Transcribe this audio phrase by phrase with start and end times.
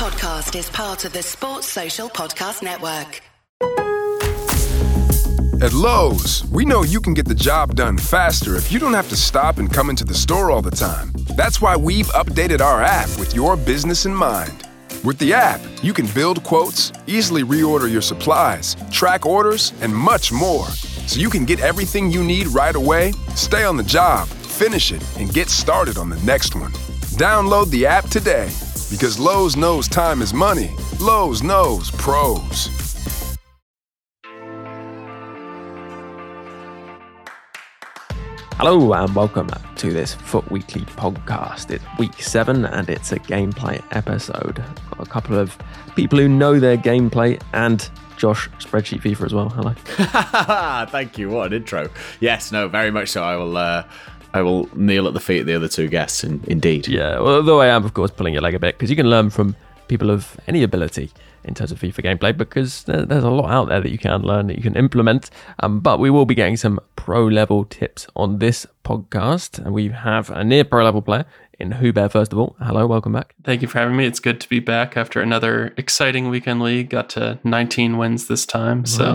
[0.00, 3.20] podcast is part of the Sports Social Podcast Network.
[5.62, 9.10] At Lowe's, we know you can get the job done faster if you don't have
[9.10, 11.12] to stop and come into the store all the time.
[11.36, 14.66] That's why we've updated our app with your business in mind.
[15.04, 20.32] With the app, you can build quotes, easily reorder your supplies, track orders, and much
[20.32, 20.64] more.
[21.08, 25.04] So you can get everything you need right away, stay on the job, finish it,
[25.18, 26.72] and get started on the next one.
[27.18, 28.50] Download the app today
[28.90, 30.74] because Lowe's knows time is money.
[31.00, 32.68] Lowe's knows pros.
[38.56, 41.70] Hello and welcome to this FUT Weekly podcast.
[41.70, 44.56] It's week seven and it's a gameplay episode.
[44.56, 45.56] Got a couple of
[45.94, 47.88] people who know their gameplay and
[48.18, 49.48] Josh Spreadsheet FIFA as well.
[49.48, 49.72] Hello.
[50.90, 51.30] Thank you.
[51.30, 51.88] What an intro.
[52.18, 53.22] Yes, no, very much so.
[53.22, 53.56] I will.
[53.56, 53.84] Uh,
[54.32, 56.24] I will kneel at the feet of the other two guests.
[56.24, 56.88] In, indeed.
[56.88, 57.18] Yeah.
[57.18, 59.30] Well, although I am, of course, pulling your leg a bit because you can learn
[59.30, 59.56] from
[59.88, 61.10] people of any ability
[61.42, 64.46] in terms of FIFA gameplay because there's a lot out there that you can learn
[64.46, 65.30] that you can implement.
[65.60, 69.88] Um, but we will be getting some pro level tips on this podcast, and we
[69.88, 71.24] have a near pro level player
[71.58, 72.08] in H00bear.
[72.08, 73.34] First of all, hello, welcome back.
[73.44, 74.06] Thank you for having me.
[74.06, 76.90] It's good to be back after another exciting weekend league.
[76.90, 79.14] Got to 19 wins this time, so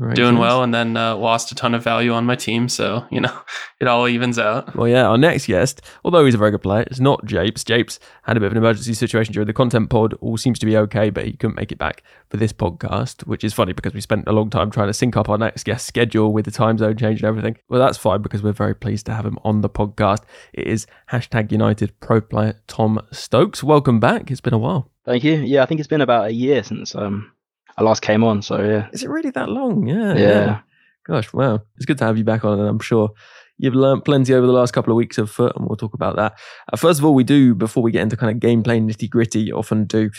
[0.00, 0.06] Nice.
[0.06, 0.40] Very doing nice.
[0.40, 0.62] well.
[0.62, 3.42] And then uh, lost a ton of value on my team, so you know
[3.80, 4.74] it all evens out.
[4.74, 7.64] Well, yeah, our next guest, although he's a very good player, it's not Japes.
[7.64, 10.14] Japes had a bit of an emergency situation during the content pod.
[10.22, 13.44] All seems to be okay, but he couldn't make it back for this podcast, which
[13.44, 15.86] is funny because we spent a long time trying to sync up our next guest
[15.86, 17.58] schedule with the time zone change and everything.
[17.68, 20.22] Well, that's fine because we're very pleased to have him on the podcast.
[20.54, 23.62] It is hashtag United pro player Tom Stokes.
[23.62, 24.30] Welcome back.
[24.30, 24.90] It's been a while.
[25.04, 25.34] Thank you.
[25.34, 27.32] Yeah, I think it's been about a year since um
[27.76, 28.42] I last came on.
[28.42, 29.86] So yeah, Is it really that long?
[29.86, 30.14] Yeah.
[30.16, 30.60] yeah.
[31.06, 31.60] Gosh, wow.
[31.76, 33.10] It's good to have you back on, and I'm sure
[33.58, 36.16] you've learned plenty over the last couple of weeks of FUT, and we'll talk about
[36.16, 36.38] that.
[36.72, 39.52] Uh, first of all, we do, before we get into kind of gameplay nitty gritty,
[39.52, 40.10] often do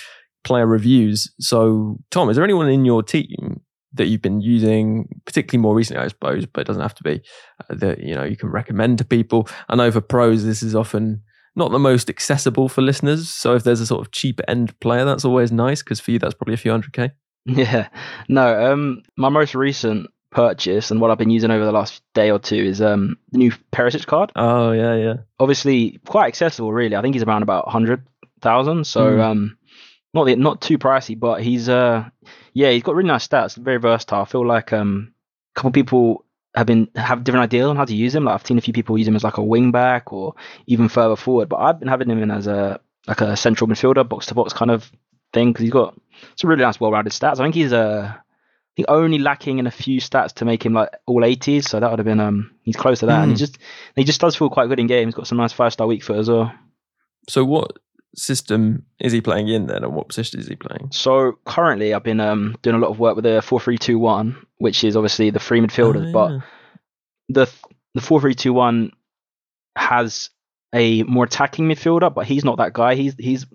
[0.44, 1.32] player reviews.
[1.40, 3.62] So, Tom, is there anyone in your team
[3.94, 7.22] that you've been using, particularly more recently, I suppose, but it doesn't have to be,
[7.60, 9.48] uh, that you know you can recommend to people?
[9.70, 11.24] I know for pros, this is often
[11.56, 13.30] not the most accessible for listeners.
[13.30, 16.20] So, if there's a sort of cheap end player, that's always nice because for you,
[16.20, 17.12] that's probably a few hundred k.
[17.46, 17.88] Yeah.
[18.30, 22.32] No, um my most recent purchase and what I've been using over the last day
[22.32, 24.32] or two is um the new Perisic card.
[24.36, 25.14] Oh yeah, yeah.
[25.40, 26.96] Obviously quite accessible really.
[26.96, 28.86] I think he's around about 100,000.
[28.88, 29.22] So Mm.
[29.24, 29.58] um
[30.14, 32.10] not the, not too pricey, but he's uh
[32.54, 34.22] yeah, he's got really nice stats, very versatile.
[34.22, 35.14] I feel like um
[35.56, 36.26] a couple people
[36.56, 38.26] have been have different ideas on how to use him.
[38.26, 40.36] Like I've seen a few people use him as like a wing back or
[40.68, 44.08] even further forward, but I've been having him in as a like a central midfielder,
[44.08, 44.92] box to box kind of
[45.34, 46.00] thing because he's got
[46.36, 47.40] some really nice, well-rounded stats.
[47.40, 48.20] I think he's uh, I
[48.76, 51.64] think only lacking in a few stats to make him like all 80s.
[51.66, 53.40] So that would have been um, he's close to that, and he Mm.
[53.40, 53.58] just
[53.96, 55.08] he just does feel quite good in game.
[55.08, 56.54] He's got some nice five-star weak foot as well.
[57.30, 57.78] So what
[58.16, 60.90] system is he playing in then, and what position is he playing?
[60.92, 64.96] So currently, I've been um doing a lot of work with the four-three-two-one, which is
[64.96, 66.44] obviously the three midfielders, Oh, but
[67.30, 67.52] the
[67.94, 68.92] the four three two one
[69.76, 70.30] has
[70.74, 72.96] a more attacking midfielder, but he's not that guy.
[72.96, 73.46] He's he's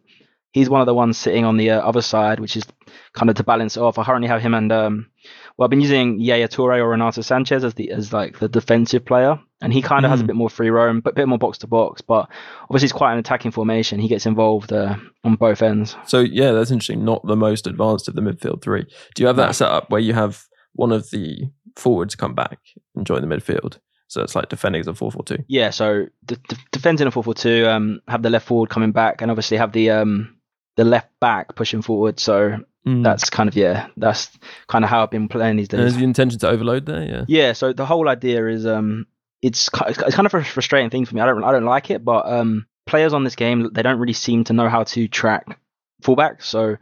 [0.57, 2.65] he's one of the ones sitting on the uh, other side, which is
[3.13, 3.99] kind of to balance it off.
[3.99, 5.11] I currently have him and um,
[5.57, 9.05] well, I've been using Yaya Toure or Renato Sanchez as the as like the defensive
[9.05, 10.27] player, and he kind of has a Mm.
[10.29, 12.01] bit more free roam, but a bit more box to box.
[12.03, 12.29] But
[12.65, 13.99] obviously, it's quite an attacking formation.
[14.01, 15.97] He gets involved uh, on both ends.
[16.07, 17.05] So yeah, that's interesting.
[17.05, 18.85] Not the most advanced of the midfield three.
[19.15, 20.43] Do you have that set up where you have
[20.75, 22.59] one of the forwards come back
[22.95, 23.79] and join the midfield?
[24.09, 25.39] So it's like defending as a four four two.
[25.49, 28.93] Yeah, so d- d- defending a four four two, um, have the left forward coming
[28.93, 30.36] back, and obviously have the um
[30.77, 32.21] the left back pushing forward.
[32.21, 33.03] So Mm.
[33.03, 34.31] that's kind of yeah, that's
[34.69, 35.93] kind of how I've been playing these And days.
[35.95, 37.03] is the intention to overload there?
[37.03, 37.25] Yeah.
[37.27, 39.07] Yeah, so the whole idea is um,
[39.43, 41.21] it's it's kind of a frustrating thing for me.
[41.21, 44.13] I don't I don't like it, but um, players on this game they don't really
[44.13, 45.59] seem to know how to track
[46.05, 46.43] fullbacks.
[46.45, 46.79] So a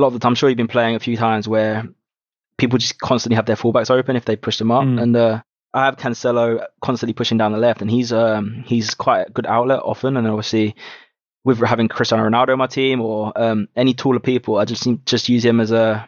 [0.00, 1.88] lot of the time, I'm sure you've been playing a few times where
[2.58, 5.02] people just constantly have their fullbacks open if they push them up, Mm.
[5.02, 5.40] and uh,
[5.72, 9.46] I have Cancelo constantly pushing down the left, and he's um he's quite a good
[9.46, 10.76] outlet often, and obviously
[11.44, 15.02] with having Cristiano Ronaldo on my team or um, any taller people, I just seem-
[15.06, 16.06] just use him as a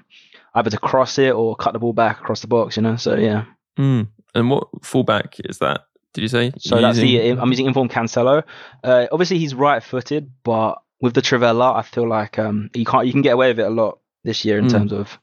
[0.54, 2.96] either to cross it or cut the ball back across the box, you know.
[2.96, 3.44] So yeah.
[3.78, 4.08] Mm.
[4.34, 5.82] And what fullback is that?
[6.12, 6.52] Did you say?
[6.58, 8.42] So You're that's using- the I'm using Inform Cancelo.
[8.82, 13.12] Uh, obviously he's right-footed, but with the Trivela, I feel like um you can't you
[13.12, 14.70] can get away with it a lot this year in Mm.
[14.72, 15.18] terms of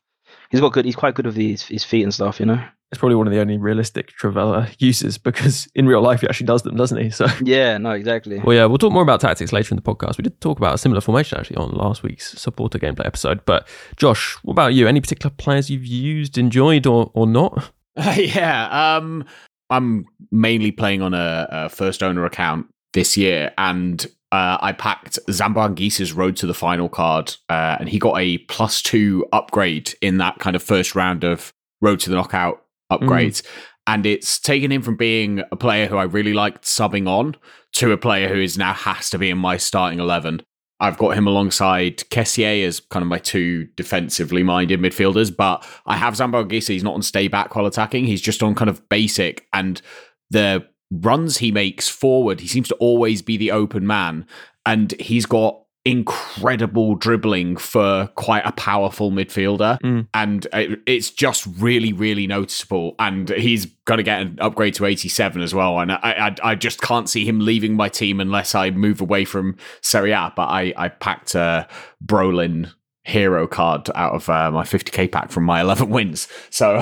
[0.49, 2.63] he's got good he's quite good with his his feet and stuff, you know.
[2.91, 6.45] It's probably one of the only realistic Trivela uses because in real life he actually
[6.45, 7.09] does them, doesn't he?
[7.17, 7.25] So.
[7.43, 8.37] Yeah, no, exactly.
[8.39, 10.17] Well, yeah, we'll talk more about tactics later in the podcast.
[10.17, 13.43] We did talk about a similar formation actually on last week's supporter gameplay episode.
[13.45, 14.87] But Josh, what about you?
[14.87, 17.71] Any particular players you've used, enjoyed, or or not?
[18.15, 19.25] yeah, um,
[19.71, 25.17] I'm mainly playing on a, a first owner account this year, and uh, I packed
[25.29, 29.95] Zambo Anguissa's Road to the Final card, uh, and he got a plus two upgrade
[30.01, 31.51] in that kind of first round of
[31.81, 32.99] Road to the Knockout Mm.
[32.99, 33.45] upgrades.
[33.85, 37.35] And it's taken him from being a player who I really liked subbing on
[37.73, 40.41] to a player who is now has to be in my starting 11.
[40.79, 45.97] I've got him alongside Kessié as kind of my two defensively minded midfielders, but I
[45.97, 46.49] have Zambo.
[46.51, 48.05] He's not on stay back while attacking.
[48.05, 49.47] He's just on kind of basic.
[49.53, 49.81] And
[50.29, 54.27] the runs he makes forward, he seems to always be the open man.
[54.65, 59.79] And he's got incredible dribbling for quite a powerful midfielder.
[59.79, 60.07] Mm.
[60.13, 60.45] And
[60.85, 62.93] it's just really, really noticeable.
[62.99, 65.79] And he's going to get an upgrade to 87 as well.
[65.79, 65.97] And I,
[66.43, 70.11] I, I just can't see him leaving my team unless I move away from Serie
[70.11, 70.33] A.
[70.35, 71.65] But I, I packed a
[72.05, 72.73] Brolin
[73.07, 76.27] hero card out of uh, my 50k pack from my 11 wins.
[76.49, 76.75] So,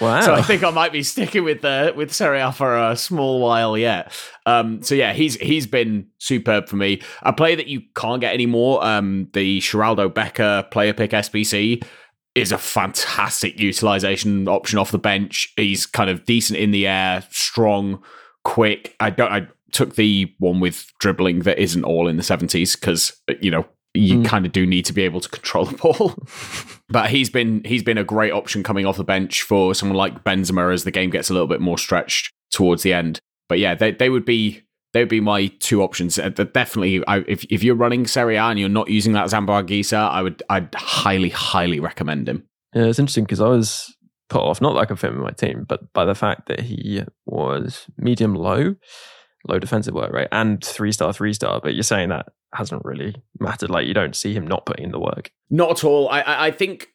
[0.00, 0.20] Wow.
[0.20, 3.40] so I think I might be sticking with the with Serie A for a small
[3.40, 4.12] while yet.
[4.46, 7.02] Um, so yeah, he's he's been superb for me.
[7.22, 8.84] A player that you can't get anymore.
[8.84, 11.84] Um, the Geraldo Becker player pick SBC
[12.34, 15.52] is a fantastic utilization option off the bench.
[15.56, 18.02] He's kind of decent in the air, strong,
[18.44, 18.94] quick.
[19.00, 19.32] I don't.
[19.32, 23.66] I took the one with dribbling that isn't all in the seventies because you know
[23.94, 24.24] you Mm.
[24.24, 26.14] kind of do need to be able to control the ball.
[26.88, 30.24] but he's been he's been a great option coming off the bench for someone like
[30.24, 33.18] Benzema as the game gets a little bit more stretched towards the end.
[33.48, 34.62] But yeah, they they would be
[34.94, 36.18] they would be my two options.
[36.18, 39.62] Uh, Definitely, I, if if you're running Serie A and you're not using that Zambo
[39.62, 42.44] Anguissa, I would I'd highly highly recommend him.
[42.74, 43.94] Yeah, it's interesting because I was
[44.30, 47.02] put off, not I can fit in my team, but by the fact that he
[47.26, 48.74] was medium low,
[49.46, 51.60] low defensive work rate, and three star, three star.
[51.62, 53.70] But you're saying that hasn't really mattered.
[53.70, 55.30] Like you don't see him not putting in the work.
[55.50, 56.08] Not at all.
[56.08, 56.88] I, I think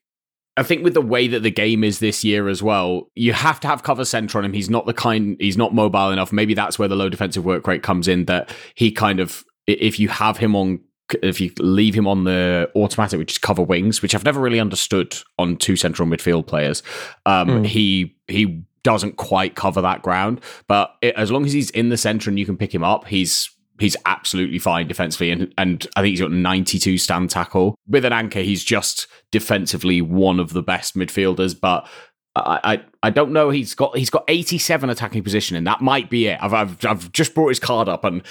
[0.56, 3.60] I think with the way that the game is this year as well, you have
[3.62, 4.54] to have cover center on him.
[4.54, 5.38] He's not the kind.
[5.40, 6.32] He's not mobile enough.
[6.34, 8.26] Maybe that's where the low defensive work rate comes in.
[8.26, 10.80] That he kind of if you have him on.
[11.24, 14.60] If you leave him on the automatic, which is cover wings, which I've never really
[14.60, 16.84] understood on two central midfield players,
[17.26, 17.66] um, Mm.
[17.66, 20.42] he he doesn't quite cover that ground.
[20.68, 23.08] But it, as long as he's in the center and you can pick him up,
[23.08, 27.76] he's he's absolutely fine defensively and and I think he's got 92 stand tackle.
[27.88, 31.88] With an anchor, he's just defensively one of the best midfielders, but
[32.36, 33.50] I, I I don't know.
[33.50, 36.38] He's got he's got 87 attacking position, and that might be it.
[36.42, 38.22] I've I've, I've just brought his card up, and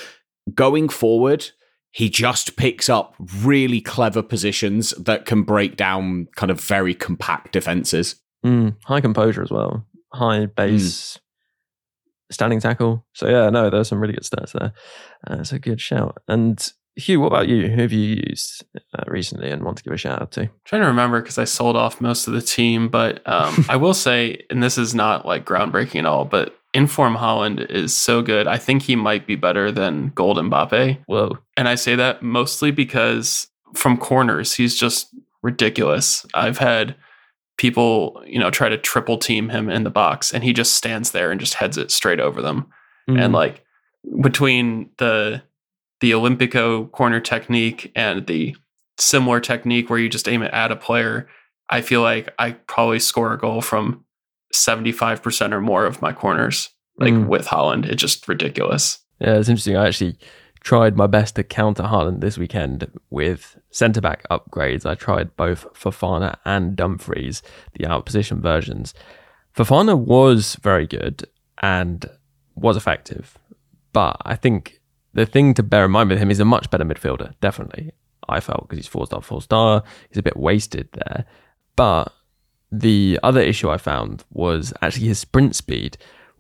[0.55, 1.51] going forward,
[1.91, 7.53] he just picks up really clever positions that can break down kind of very compact
[7.53, 8.17] defenses.
[8.45, 11.19] Mm, high composure as well, high base,
[12.31, 13.07] standing tackle.
[13.15, 14.73] So yeah, no, there's some really good stats there.
[15.29, 16.19] Uh, it's a good shout.
[16.29, 17.69] And Hugh, what about you?
[17.69, 18.65] Who have you used
[18.99, 20.49] uh, recently and want to give a shout out to?
[20.65, 23.95] trying to remember because I sold off most of the team, but um, I will
[23.95, 28.47] say, and this is not like groundbreaking at all, but Inform Haaland is so good.
[28.47, 30.99] I think he might be better than Gold Mbappe.
[31.07, 31.39] Whoa.
[31.57, 35.09] And I say that mostly because from corners, he's just
[35.43, 36.27] ridiculous.
[36.35, 36.97] I've had
[37.57, 41.13] people, you know, try to triple team him in the box and he just stands
[41.13, 42.67] there and just heads it straight over them.
[43.09, 43.21] Mm.
[43.21, 43.65] And like
[44.21, 45.43] between the
[46.01, 48.55] the Olympico corner technique and the
[48.99, 51.27] similar technique where you just aim it at a player,
[51.71, 54.05] I feel like I probably score a goal from
[54.55, 56.71] 75% or more of my corners.
[56.99, 57.27] Like Mm.
[57.27, 58.99] with Haaland, it's just ridiculous.
[59.21, 59.77] Yeah, it's interesting.
[59.77, 60.17] I actually
[60.67, 64.85] tried my best to counter Haaland this weekend with centre back upgrades.
[64.85, 67.41] I tried both Fofana and Dumfries,
[67.75, 68.93] the out position versions.
[69.57, 71.25] Fofana was very good
[71.63, 72.05] and
[72.57, 73.39] was effective,
[73.93, 74.81] but I think
[75.15, 77.35] the thing to bear in mind with him is a much better midfielder.
[77.41, 77.93] Definitely,
[78.29, 79.85] I felt because he's four star, four star.
[80.09, 81.27] He's a bit wasted there,
[81.77, 82.13] but
[82.73, 85.97] the other issue I found was actually his sprint speed.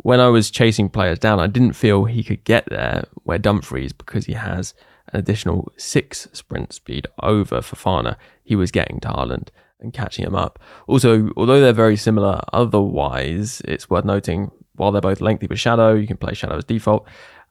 [0.07, 3.93] When I was chasing players down, I didn't feel he could get there where Dumfries,
[3.93, 4.73] because he has
[5.09, 9.49] an additional six sprint speed over Fofana, he was getting to Haaland
[9.81, 10.61] and catching him up.
[10.87, 15.95] Also, although they're very similar otherwise, it's worth noting while they're both lengthy with Shadow,
[15.95, 17.05] you can play Shadow as default.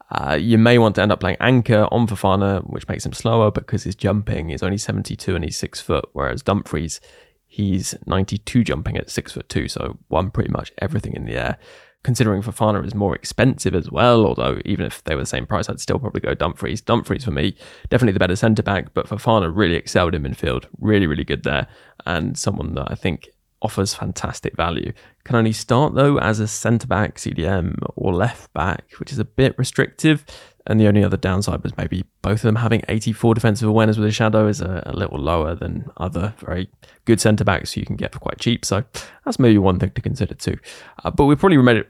[0.10, 3.52] Uh, you may want to end up playing Anchor on Fofana, which makes him slower
[3.52, 7.02] because his jumping is only 72 and he's six foot, whereas Dumfries,
[7.48, 11.58] he's 92 jumping at six foot two, so one pretty much everything in the air.
[12.06, 15.68] Considering Fofana is more expensive as well, although even if they were the same price,
[15.68, 16.80] I'd still probably go Dumfries.
[16.80, 17.58] Dumfries for me,
[17.90, 21.66] definitely the better centre back, but Fofana really excelled in midfield, really, really good there,
[22.06, 24.94] and someone that I think offers fantastic value.
[25.24, 29.26] Can only start though as a centre back, CDM, or left back, which is a
[29.26, 30.24] bit restrictive.
[30.68, 34.08] And the only other downside was maybe both of them having 84 defensive awareness with
[34.08, 36.70] a shadow is a, a little lower than other very
[37.06, 38.66] good centre backs you can get for quite cheap.
[38.66, 38.84] So
[39.24, 40.58] that's maybe one thing to consider too.
[41.04, 41.88] Uh, but we're probably it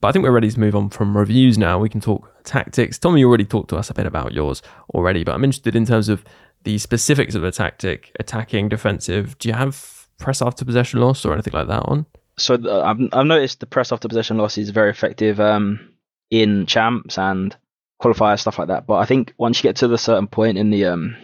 [0.00, 1.78] But I think we're ready to move on from reviews now.
[1.78, 2.98] We can talk tactics.
[2.98, 4.62] Tommy, you already talked to us a bit about yours
[4.94, 6.24] already, but I'm interested in terms of
[6.64, 9.38] the specifics of a tactic, attacking, defensive.
[9.38, 12.06] Do you have press after possession loss or anything like that on?
[12.38, 15.92] So the, I've, I've noticed the press after possession loss is very effective um,
[16.30, 17.56] in champs and
[18.00, 18.86] qualifiers, stuff like that.
[18.86, 21.16] But I think once you get to the certain point in the um,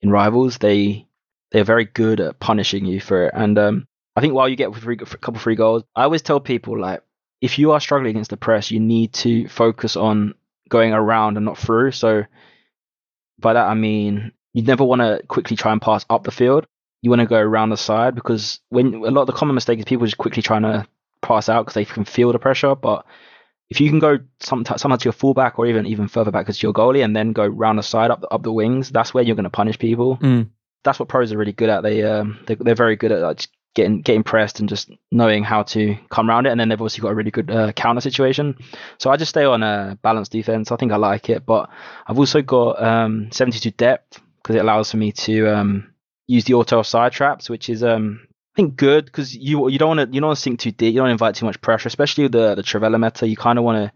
[0.00, 1.06] in rivals, they
[1.52, 3.34] they're very good at punishing you for it.
[3.34, 6.78] And um, I think while you get a couple free goals, I always tell people
[6.78, 7.02] like
[7.40, 10.34] if you are struggling against the press, you need to focus on
[10.68, 11.92] going around and not through.
[11.92, 12.24] So
[13.38, 16.66] by that I mean you never want to quickly try and pass up the field.
[17.02, 19.78] You want to go around the side because when a lot of the common mistake
[19.78, 20.86] is people just quickly trying to
[21.20, 22.74] pass out because they can feel the pressure.
[22.74, 23.04] But
[23.68, 26.62] if you can go sometimes somehow to your fullback or even even further back as
[26.62, 29.24] your goalie and then go round the side up the, up the wings, that's where
[29.24, 30.16] you're going to punish people.
[30.18, 30.50] Mm.
[30.84, 31.82] That's what pros are really good at.
[31.82, 33.46] They um they, they're very good at like,
[33.76, 36.50] getting getting pressed and just knowing how to come around it.
[36.50, 38.56] And then they've also got a really good uh, counter situation.
[38.98, 40.72] So I just stay on a balanced defense.
[40.72, 41.70] I think I like it, but
[42.06, 45.92] I've also got um 72 depth because it allows for me to um
[46.26, 48.25] use the auto offside traps, which is um
[48.56, 50.70] I think good because you you don't want to you don't want to sink too
[50.72, 50.94] deep.
[50.94, 53.28] You don't invite too much pressure, especially the the Trivela meta.
[53.28, 53.92] You kind of want to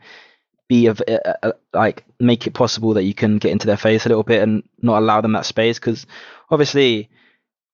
[0.68, 4.04] be of uh, uh, like make it possible that you can get into their face
[4.04, 6.06] a little bit and not allow them that space because
[6.50, 7.08] obviously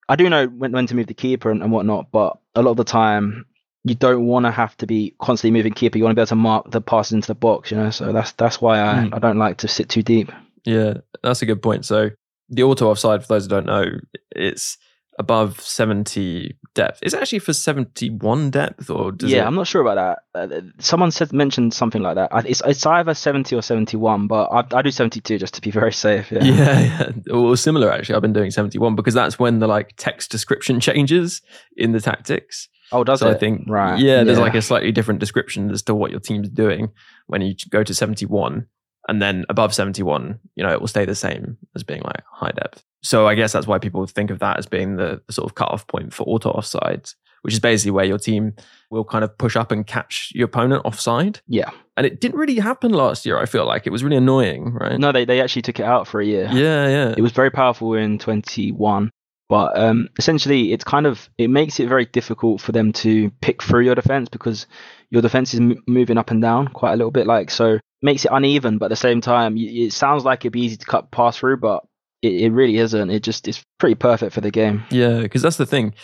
[0.08, 2.70] I do know when, when to move the keeper and, and whatnot, but a lot
[2.70, 3.46] of the time
[3.82, 5.98] you don't want to have to be constantly moving keeper.
[5.98, 7.90] You want to be able to mark the passes into the box, you know.
[7.90, 9.12] So that's that's why I, mm.
[9.12, 10.30] I don't like to sit too deep.
[10.64, 11.84] Yeah, that's a good point.
[11.84, 12.10] So
[12.48, 13.84] the auto offside, for those who don't know,
[14.30, 14.78] it's
[15.18, 17.00] above 70 depth.
[17.02, 19.46] Is it actually for 71 depth or Yeah, it...
[19.46, 20.52] I'm not sure about that.
[20.52, 22.30] Uh, someone said mentioned something like that.
[22.46, 25.92] It's it's either 70 or 71, but I, I do 72 just to be very
[25.92, 26.30] safe.
[26.30, 26.44] Yeah.
[26.44, 27.10] yeah, yeah.
[27.28, 28.16] Well, similar actually.
[28.16, 31.42] I've been doing 71 because that's when the like text description changes
[31.76, 32.68] in the tactics.
[32.92, 33.34] Oh, does so it?
[33.34, 33.98] I think right.
[33.98, 34.44] Yeah, there's yeah.
[34.44, 36.90] like a slightly different description as to what your team's doing
[37.26, 38.66] when you go to 71
[39.08, 42.50] and then above 71 you know it will stay the same as being like high
[42.50, 45.48] depth so i guess that's why people think of that as being the, the sort
[45.48, 48.54] of cutoff point for auto offsides which is basically where your team
[48.90, 51.40] will kind of push up and catch your opponent offside.
[51.46, 51.70] Yeah.
[51.96, 53.86] And it didn't really happen last year i feel like.
[53.86, 54.98] It was really annoying right?
[54.98, 56.48] No they, they actually took it out for a year.
[56.52, 57.14] Yeah yeah.
[57.16, 59.12] It was very powerful in 21
[59.48, 63.62] but um, essentially, it's kind of it makes it very difficult for them to pick
[63.62, 64.66] through your defense because
[65.10, 67.28] your defense is m- moving up and down quite a little bit.
[67.28, 70.62] Like so, makes it uneven, but at the same time, it sounds like it'd be
[70.62, 71.84] easy to cut pass through, but
[72.22, 73.10] it, it really isn't.
[73.10, 74.84] It just is pretty perfect for the game.
[74.90, 75.94] Yeah, because that's the thing.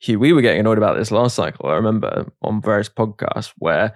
[0.00, 1.68] Hugh, we were getting annoyed about this last cycle.
[1.68, 3.94] I remember on various podcasts where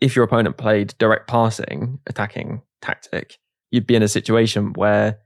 [0.00, 3.38] if your opponent played direct passing, attacking tactic,
[3.70, 5.18] you'd be in a situation where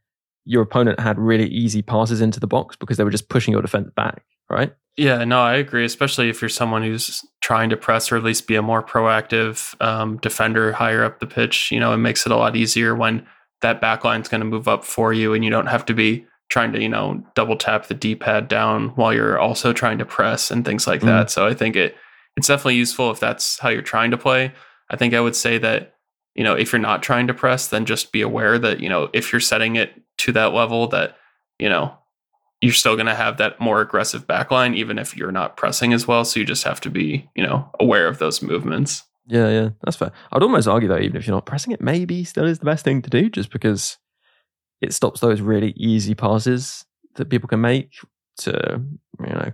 [0.44, 3.60] your opponent had really easy passes into the box because they were just pushing your
[3.60, 4.72] defense back, right?
[4.96, 5.84] Yeah, no, I agree.
[5.84, 9.80] Especially if you're someone who's trying to press or at least be a more proactive
[9.84, 11.70] um, defender higher up the pitch.
[11.70, 13.26] You know, it makes it a lot easier when
[13.62, 16.26] that back line's going to move up for you, and you don't have to be
[16.48, 20.04] trying to you know double tap the D pad down while you're also trying to
[20.04, 21.06] press and things like mm.
[21.06, 21.30] that.
[21.30, 21.96] So I think it
[22.36, 24.52] it's definitely useful if that's how you're trying to play.
[24.90, 25.94] I think I would say that
[26.34, 29.10] you know if you're not trying to press, then just be aware that you know
[29.12, 31.16] if you're setting it to that level that
[31.58, 31.94] you know
[32.60, 36.08] you're still going to have that more aggressive backline, even if you're not pressing as
[36.08, 36.24] well.
[36.24, 39.04] So you just have to be, you know, aware of those movements.
[39.28, 40.10] Yeah, yeah, that's fair.
[40.32, 42.84] I'd almost argue though, even if you're not pressing it, maybe still is the best
[42.84, 43.98] thing to do, just because
[44.80, 46.84] it stops those really easy passes
[47.16, 47.92] that people can make
[48.38, 48.82] to,
[49.20, 49.52] you know.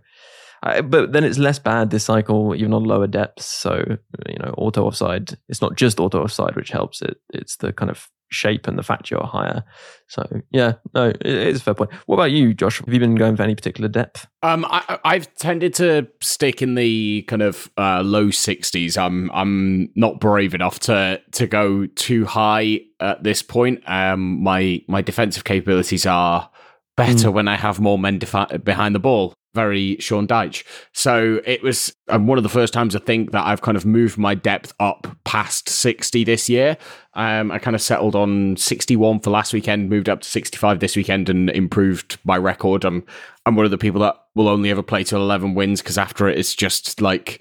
[0.63, 3.47] I, but then it's less bad this cycle, even on lower depths.
[3.47, 3.85] So
[4.29, 5.37] you know, auto offside.
[5.49, 7.03] It's not just auto offside which helps.
[7.03, 9.65] It it's the kind of shape and the fact you're higher.
[10.09, 11.93] So yeah, no, it is a fair point.
[12.07, 12.79] What about you, Josh?
[12.79, 14.27] Have you been going for any particular depth?
[14.43, 18.99] Um, I, I've tended to stick in the kind of uh, low sixties.
[18.99, 23.83] I'm I'm not brave enough to to go too high at this point.
[23.87, 26.51] Um, my my defensive capabilities are
[26.97, 27.33] better mm.
[27.33, 30.65] when I have more men defi- behind the ball very Sean Dyche.
[30.93, 33.87] So it was um, one of the first times I think that I've kind of
[33.87, 36.77] moved my depth up past 60 this year.
[37.15, 40.97] Um, I kind of settled on 61 for last weekend, moved up to 65 this
[40.97, 42.85] weekend, and improved my record.
[42.85, 43.05] I'm
[43.47, 46.29] I'm one of the people that will only ever play till 11 wins because after
[46.29, 47.41] it, it's just like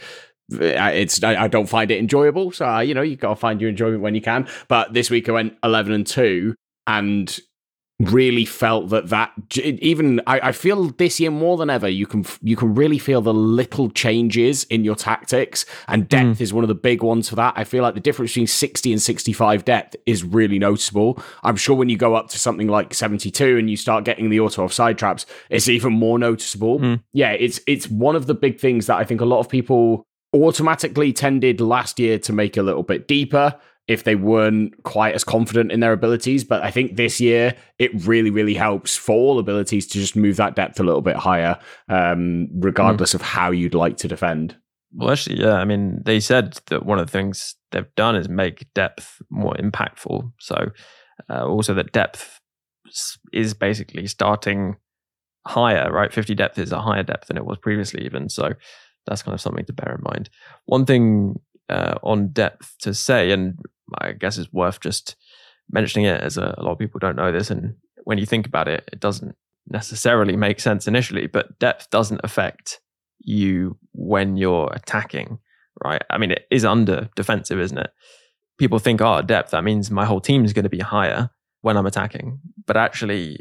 [0.50, 2.52] it's I, don't find it enjoyable.
[2.52, 4.48] So uh, you know you got to find your enjoyment when you can.
[4.68, 6.56] But this week I went 11 and two,
[6.88, 7.40] and
[8.00, 12.26] really felt that that even I, I, feel this year more than ever you can
[12.42, 16.42] you can really feel the little changes in your tactics and depth mm.
[16.42, 18.92] is one of the big ones for that i feel like the difference between 60
[18.92, 22.96] and 65 depth is really noticeable i'm sure when you go up to something like
[22.96, 27.02] 72 and you start getting the auto offside traps it's even more noticeable mm.
[27.14, 30.04] yeah it's it's one of the big things that i think a lot of people
[30.34, 33.56] automatically tended last year to make a little bit deeper
[33.88, 36.44] if they weren't quite as confident in their abilities.
[36.44, 40.38] But I think this year it really, really helps for all abilities to just move
[40.38, 41.60] that depth a little bit higher,
[41.90, 43.16] um, regardless mm.
[43.16, 44.56] of how you'd like to defend.
[44.94, 45.56] Well, actually, yeah.
[45.56, 49.56] I mean, they said that one of the things they've done is make depth more
[49.56, 50.32] impactful.
[50.40, 50.72] So,
[51.30, 52.40] uh, also that depth
[53.34, 54.78] is basically starting
[55.46, 56.14] higher, right?
[56.14, 58.30] 50 depth is a higher depth than it was previously, even.
[58.30, 58.54] So,
[59.06, 60.30] that's kind of something to bear in mind.
[60.66, 61.40] One thing
[61.70, 63.58] uh, on depth to say, and
[64.00, 65.16] I guess it's worth just
[65.70, 67.50] mentioning it as a, a lot of people don't know this.
[67.50, 69.36] And when you think about it, it doesn't
[69.68, 72.80] necessarily make sense initially, but depth doesn't affect
[73.20, 75.40] you when you're attacking,
[75.84, 76.04] right?
[76.10, 77.92] I mean, it is under defensive, isn't it?
[78.58, 81.30] People think, oh, depth, that means my whole team is going to be higher
[81.62, 82.40] when I'm attacking.
[82.66, 83.40] But actually,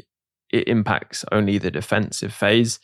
[0.49, 2.79] it impacts only the defensive phase.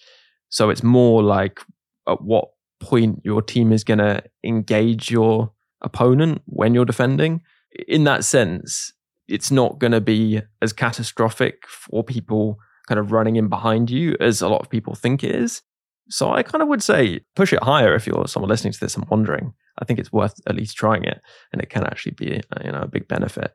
[0.49, 1.61] So it's more like
[2.07, 7.41] at what point your team is going to engage your opponent when you're defending.
[7.87, 8.93] In that sense,
[9.27, 12.57] it's not going to be as catastrophic for people
[12.87, 15.61] kind of running in behind you as a lot of people think it is.
[16.09, 18.95] So I kind of would say push it higher if you're someone listening to this
[18.95, 19.53] and wondering.
[19.77, 21.21] I think it's worth at least trying it,
[21.53, 23.53] and it can actually be you know a big benefit.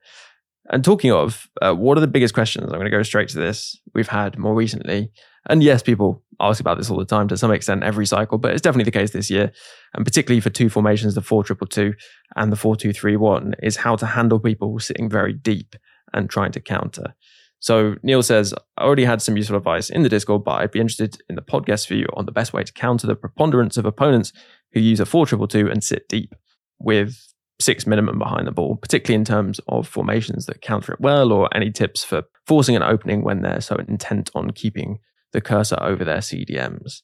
[0.71, 2.65] And talking of, uh, what are the biggest questions?
[2.65, 3.79] I'm going to go straight to this.
[3.95, 5.11] We've had more recently,
[5.49, 8.53] and yes, people ask about this all the time to some extent every cycle, but
[8.53, 9.53] it's definitely the case this year,
[9.95, 11.95] and particularly for two formations, the four triple two
[12.37, 15.77] and the four two three one, is how to handle people sitting very deep
[16.15, 17.15] and trying to counter.
[17.61, 20.81] So Neil says, I already had some useful advice in the Discord, but I'd be
[20.81, 24.33] interested in the podcast view on the best way to counter the preponderance of opponents
[24.73, 26.35] who use a 4 and sit deep
[26.79, 31.33] with six minimum behind the ball, particularly in terms of formations that counter it well,
[31.33, 34.99] or any tips for forcing an opening when they're so intent on keeping
[35.33, 37.03] the cursor over their CDMs.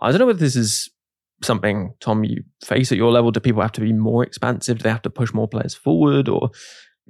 [0.00, 0.90] I don't know whether this is
[1.42, 3.30] something, Tom, you face at your level.
[3.30, 4.78] Do people have to be more expansive?
[4.78, 6.28] Do they have to push more players forward?
[6.28, 6.50] Or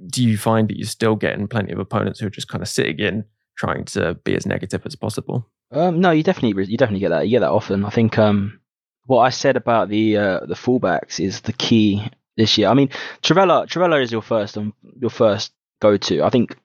[0.07, 2.67] do you find that you're still getting plenty of opponents who are just kind of
[2.67, 3.25] sitting in,
[3.57, 5.49] trying to be as negative as possible?
[5.71, 7.27] Um, no, you definitely you definitely get that.
[7.27, 7.85] You get that often.
[7.85, 8.59] I think um,
[9.05, 12.69] what I said about the uh, the fullbacks is the key this year.
[12.69, 12.89] I mean,
[13.21, 16.23] Trivela Trivela is your first um, your first go to.
[16.23, 16.57] I think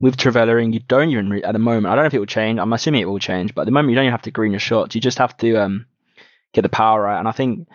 [0.00, 1.86] with Trivela, and you don't even re- at the moment.
[1.86, 2.58] I don't know if it will change.
[2.58, 4.52] I'm assuming it will change, but at the moment you don't even have to green
[4.52, 4.94] your shots.
[4.94, 5.86] You just have to um,
[6.52, 7.68] get the power right, and I think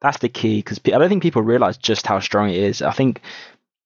[0.00, 2.82] that's the key because I don't think people realize just how strong it is.
[2.82, 3.20] I think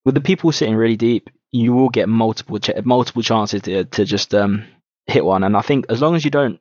[0.05, 4.05] with the people sitting really deep, you will get multiple ch- multiple chances to to
[4.05, 4.65] just um,
[5.07, 5.43] hit one.
[5.45, 6.61] And I think as long as you don't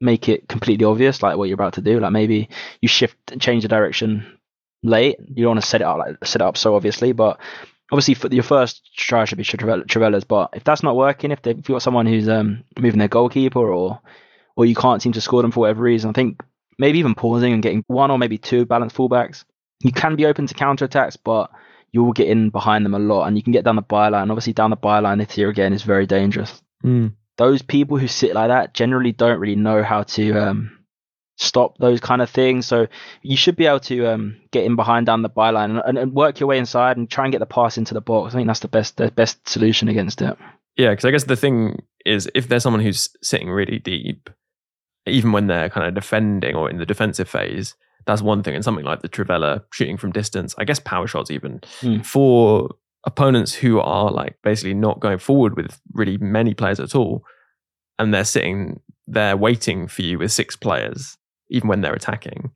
[0.00, 2.48] make it completely obvious, like what you're about to do, like maybe
[2.80, 4.38] you shift and change the direction
[4.82, 5.16] late.
[5.34, 7.38] You don't want to set it up like set it up so obviously, but
[7.90, 10.24] obviously for your first try should be Trivela's.
[10.24, 13.08] But if that's not working, if, they, if you've got someone who's um, moving their
[13.08, 14.00] goalkeeper or
[14.56, 16.42] or you can't seem to score them for whatever reason, I think
[16.78, 19.44] maybe even pausing and getting one or maybe two balanced fullbacks.
[19.80, 21.50] You can be open to counter attacks, but
[21.90, 24.30] you will get in behind them a lot, and you can get down the byline.
[24.30, 26.62] Obviously, down the byline this year again is very dangerous.
[26.84, 27.14] Mm.
[27.36, 30.78] Those people who sit like that generally don't really know how to um,
[31.42, 32.66] stop those kind of things.
[32.66, 32.86] So
[33.22, 36.40] you should be able to um, get in behind down the byline and, and, work
[36.40, 38.34] your way inside and try and get the pass into the box.
[38.34, 40.36] I think that's the best the best solution against it.
[40.76, 44.30] Yeah, because I guess the thing is, if there's someone who's sitting really deep,
[45.06, 47.74] even when they're kind of defending or in the defensive phase,
[48.06, 48.54] that's one thing.
[48.54, 52.04] And something like the Trivela shooting from distance, I guess power shots even mm.
[52.04, 52.70] for
[53.04, 57.24] opponents who are like basically not going forward with really many players at all,
[57.98, 61.16] and they're sitting there waiting for you with six players,
[61.52, 62.50] even when they're attacking.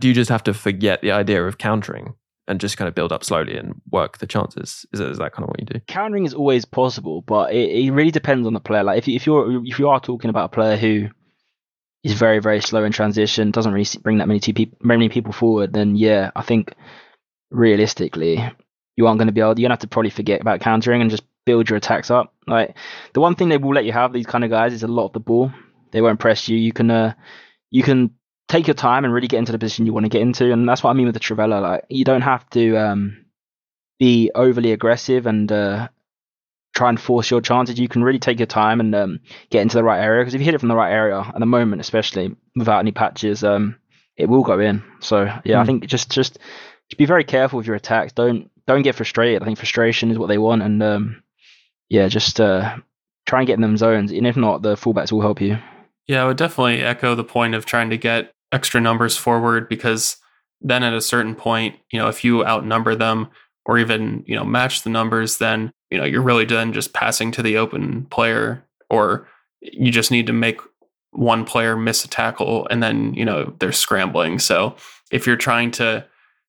[0.00, 2.14] Do you just have to forget the idea of countering
[2.48, 4.86] and just kind of build up slowly and work the chances?
[4.92, 5.80] Is that, is that kind of what you do?
[5.86, 8.84] Countering is always possible, but it, it really depends on the player.
[8.84, 11.08] Like if you, if you're if you are talking about a player who
[12.04, 15.72] is very very slow in transition, doesn't really bring that many people many people forward,
[15.72, 16.74] then yeah, I think
[17.50, 18.44] realistically
[18.96, 19.58] you aren't going to be able.
[19.58, 22.34] You're gonna have to probably forget about countering and just build your attacks up.
[22.46, 22.76] Like
[23.14, 25.06] the one thing they will let you have these kind of guys is a lot
[25.06, 25.52] of the ball.
[25.92, 26.56] They won't press you.
[26.56, 27.14] You can uh,
[27.70, 28.10] you can
[28.52, 30.68] take your time and really get into the position you want to get into, and
[30.68, 31.62] that's what I mean with the Trivela.
[31.62, 33.24] Like you don't have to um,
[33.98, 35.88] be overly aggressive and uh,
[36.76, 37.80] try and force your chances.
[37.80, 40.40] You can really take your time and um, get into the right area because if
[40.40, 43.76] you hit it from the right area at the moment, especially without any patches, um,
[44.18, 44.82] it will go in.
[45.00, 45.56] So yeah, mm.
[45.56, 45.66] I hmm.
[45.66, 46.38] think just just
[46.98, 48.12] be very careful with your attacks.
[48.12, 49.40] Don't don't get frustrated.
[49.40, 51.22] I think frustration is what they want, and um,
[51.88, 52.76] yeah, just uh,
[53.24, 54.12] try and get in them zones.
[54.12, 55.58] And if not, the fullbacks will help you.
[56.06, 60.18] Yeah, I would definitely echo the point of trying to get extra numbers forward because
[60.60, 63.28] then at a certain point, you know, if you outnumber them
[63.66, 67.32] or even you know match the numbers, then you know you're really then just passing
[67.32, 69.26] to the open player, or
[69.60, 70.60] you just need to make
[71.12, 74.38] one player miss a tackle and then, you know, they're scrambling.
[74.38, 74.74] So
[75.10, 76.04] if you're trying to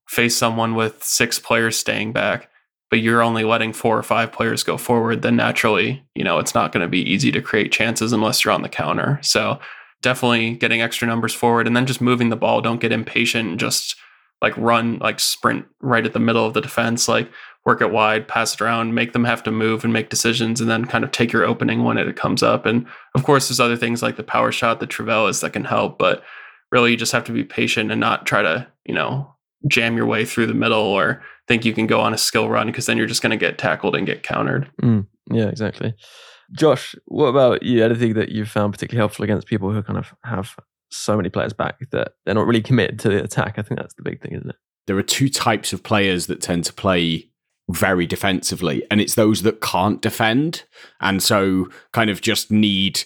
[0.07, 2.49] face someone with six players staying back,
[2.89, 6.55] but you're only letting four or five players go forward, then naturally, you know, it's
[6.55, 9.19] not going to be easy to create chances unless you're on the counter.
[9.21, 9.59] So
[10.03, 12.61] definitely getting extra numbers forward and then just moving the ball.
[12.61, 13.95] Don't get impatient and just
[14.41, 17.07] like run, like sprint right at the middle of the defense.
[17.07, 17.31] Like
[17.65, 20.69] work it wide, pass it around, make them have to move and make decisions, and
[20.69, 22.65] then kind of take your opening when it comes up.
[22.65, 22.85] And
[23.15, 26.23] of course, there's other things like the power shot, the Trivelas that can help, but
[26.71, 29.33] really you just have to be patient and not try to, you know,
[29.67, 32.67] jam your way through the middle or think you can go on a skill run
[32.67, 34.69] because then you're just going to get tackled and get countered.
[34.81, 35.93] Mm, yeah, exactly.
[36.51, 37.84] Josh, what about you?
[37.84, 40.56] Anything that you've found particularly helpful against people who kind of have
[40.89, 43.56] so many players back that they're not really committed to the attack?
[43.58, 44.56] I think that's the big thing, isn't it?
[44.86, 47.29] There are two types of players that tend to play
[47.69, 50.63] very defensively, and it's those that can't defend,
[50.99, 53.03] and so kind of just need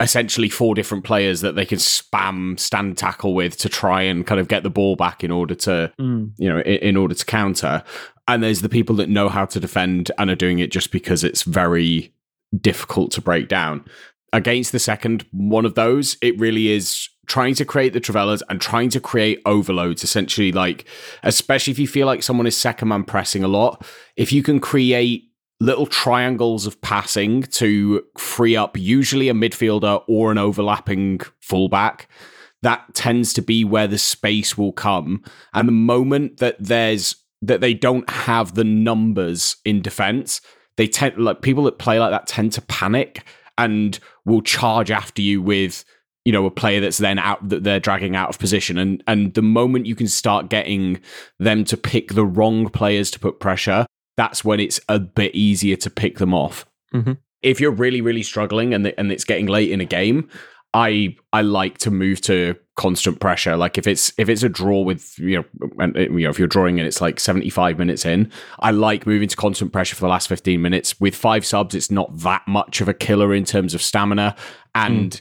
[0.00, 4.40] essentially four different players that they can spam stand tackle with to try and kind
[4.40, 6.30] of get the ball back in order to mm.
[6.38, 7.84] you know in, in, order to counter
[8.26, 11.22] and there's the people that know how to defend and are doing it just because
[11.22, 12.12] it's very
[12.58, 13.84] difficult to break down
[14.32, 18.60] against the second one of those it really is trying to create the Trivelas and
[18.60, 20.84] trying to create overloads essentially like
[21.22, 23.86] especially if you feel like someone is second man pressing a lot
[24.16, 30.32] if you can create little triangles of passing to free up usually a midfielder or
[30.32, 32.08] an overlapping fullback.
[32.62, 35.22] That tends to be where the space will come.
[35.54, 40.42] And the moment that there's that they don't have the numbers in defense,
[40.80, 43.22] they tend like people that play like that tend to panic
[43.58, 45.84] and will charge after you with
[46.24, 49.34] you know a player that's then out that they're dragging out of position and and
[49.34, 51.00] the moment you can start getting
[51.38, 53.84] them to pick the wrong players to put pressure
[54.20, 56.66] that's when it's a bit easier to pick them off.
[56.94, 57.12] Mm-hmm.
[57.40, 60.28] If you're really, really struggling and the, and it's getting late in a game,
[60.74, 63.56] I I like to move to constant pressure.
[63.56, 66.48] Like if it's if it's a draw with you know and you know if you're
[66.48, 68.30] drawing and it's like 75 minutes in,
[68.60, 71.00] I like moving to constant pressure for the last 15 minutes.
[71.00, 74.36] With five subs, it's not that much of a killer in terms of stamina
[74.74, 75.12] and.
[75.12, 75.20] Mm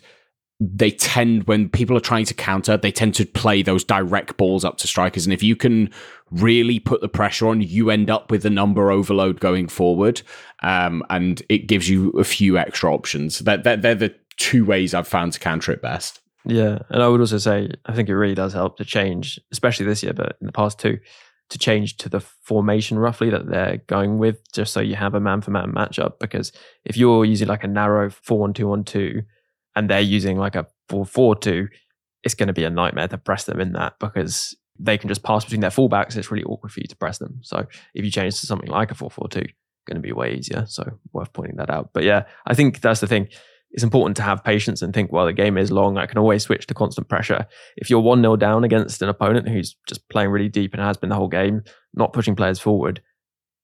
[0.62, 4.66] they tend when people are trying to counter they tend to play those direct balls
[4.66, 5.90] up to strikers and if you can
[6.32, 10.22] really put the pressure on you end up with a number overload going forward
[10.62, 14.94] um, and it gives you a few extra options that they're, they're the two ways
[14.94, 18.16] i've found to counter it best yeah and i would also say i think it
[18.16, 20.98] really does help to change especially this year but in the past two
[21.50, 25.20] to change to the formation roughly that they're going with just so you have a
[25.20, 26.52] man for man matchup because
[26.86, 29.24] if you're using like a narrow 4-1-2-1-2
[29.76, 31.68] and they're using like a 4-4-2,
[32.24, 35.24] it's going to be a nightmare to press them in that because they can just
[35.24, 36.16] pass between their fullbacks.
[36.16, 37.40] It's really awkward for you to press them.
[37.42, 39.48] So if you change to something like a 4-4-2,
[39.88, 40.66] going to be way easier.
[40.68, 41.92] So worth pointing that out.
[41.94, 43.30] But yeah, I think that's the thing.
[43.72, 45.98] It's important to have patience and think, well, the game is long.
[45.98, 47.46] I can always switch to constant pressure.
[47.78, 50.98] If you're 1 0 down against an opponent who's just playing really deep and has
[50.98, 53.02] been the whole game, not pushing players forward,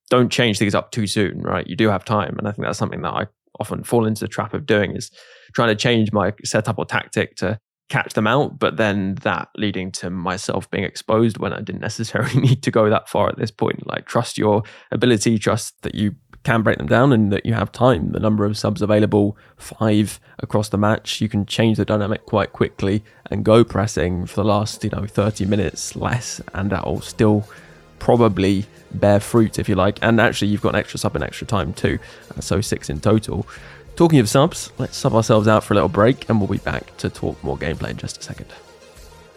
[0.10, 1.68] don't change things up too soon, right?
[1.68, 2.38] You do have time.
[2.38, 3.26] And I think that's something that I
[3.60, 5.12] often fall into the trap of doing is
[5.54, 9.92] trying to change my setup or tactic to catch them out, but then that leading
[9.92, 13.52] to myself being exposed when I didn't necessarily need to go that far at this
[13.52, 13.86] point.
[13.86, 16.16] Like, trust your ability, trust that you
[16.46, 18.12] can break them down and that you have time.
[18.12, 22.54] The number of subs available, five across the match, you can change the dynamic quite
[22.54, 27.46] quickly and go pressing for the last, you know, 30 minutes less, and that'll still
[27.98, 29.98] probably bear fruit, if you like.
[30.04, 31.98] And actually, you've got an extra sub and extra time too,
[32.38, 33.48] uh, so six in total.
[33.96, 36.96] Talking of subs, let's sub ourselves out for a little break and we'll be back
[36.98, 38.54] to talk more gameplay in just a second.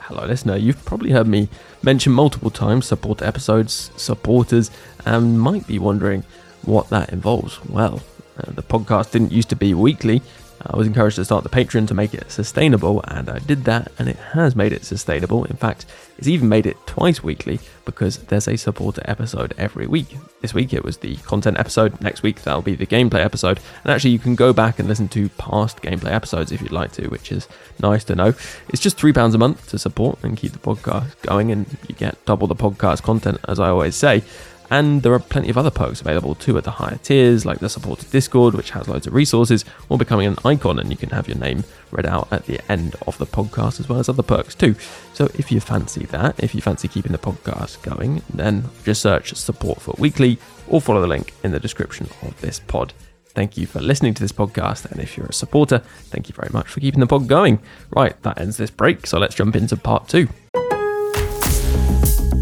[0.01, 0.57] Hello, listener.
[0.57, 1.49] You've probably heard me
[1.83, 4.71] mention multiple times support episodes, supporters,
[5.07, 6.25] and might be wondering
[6.69, 7.65] what that involves.
[7.65, 8.03] Well,
[8.39, 10.23] uh, the podcast didn't used to be weekly,
[10.67, 13.93] I was encouraged to start the Patreon to make it sustainable, and I did that,
[13.99, 15.45] and it has made it sustainable.
[15.45, 15.87] In fact,
[16.19, 20.17] it's even made it twice weekly because there's a supporter episode every week.
[20.41, 23.93] This week it was the content episode, next week that'll be the gameplay episode, and
[23.93, 27.09] actually you can go back and listen to past gameplay episodes if you'd like to,
[27.09, 27.47] which is
[27.81, 28.35] nice to know.
[28.69, 32.23] It's just £3 a month to support and keep the podcast going, and you get
[32.25, 34.25] double the podcast content, as I always say.
[34.71, 37.69] And there are plenty of other perks available too at the higher tiers, like the
[37.69, 41.29] supported Discord, which has loads of resources, or becoming an icon and you can have
[41.29, 44.55] your name read out at the end of the podcast, as well as other perks
[44.55, 44.75] too.
[45.15, 49.35] So if you fancy that, if you fancy keeping the podcast going, then just search
[49.35, 52.93] Support FUT Weekly or follow the link in the description of this pod.
[53.29, 56.51] Thank you for listening to this podcast, and if you're a supporter, thank you very
[56.53, 57.61] much for keeping the pod going.
[57.91, 60.29] Right, that ends this break, so let's jump into part two.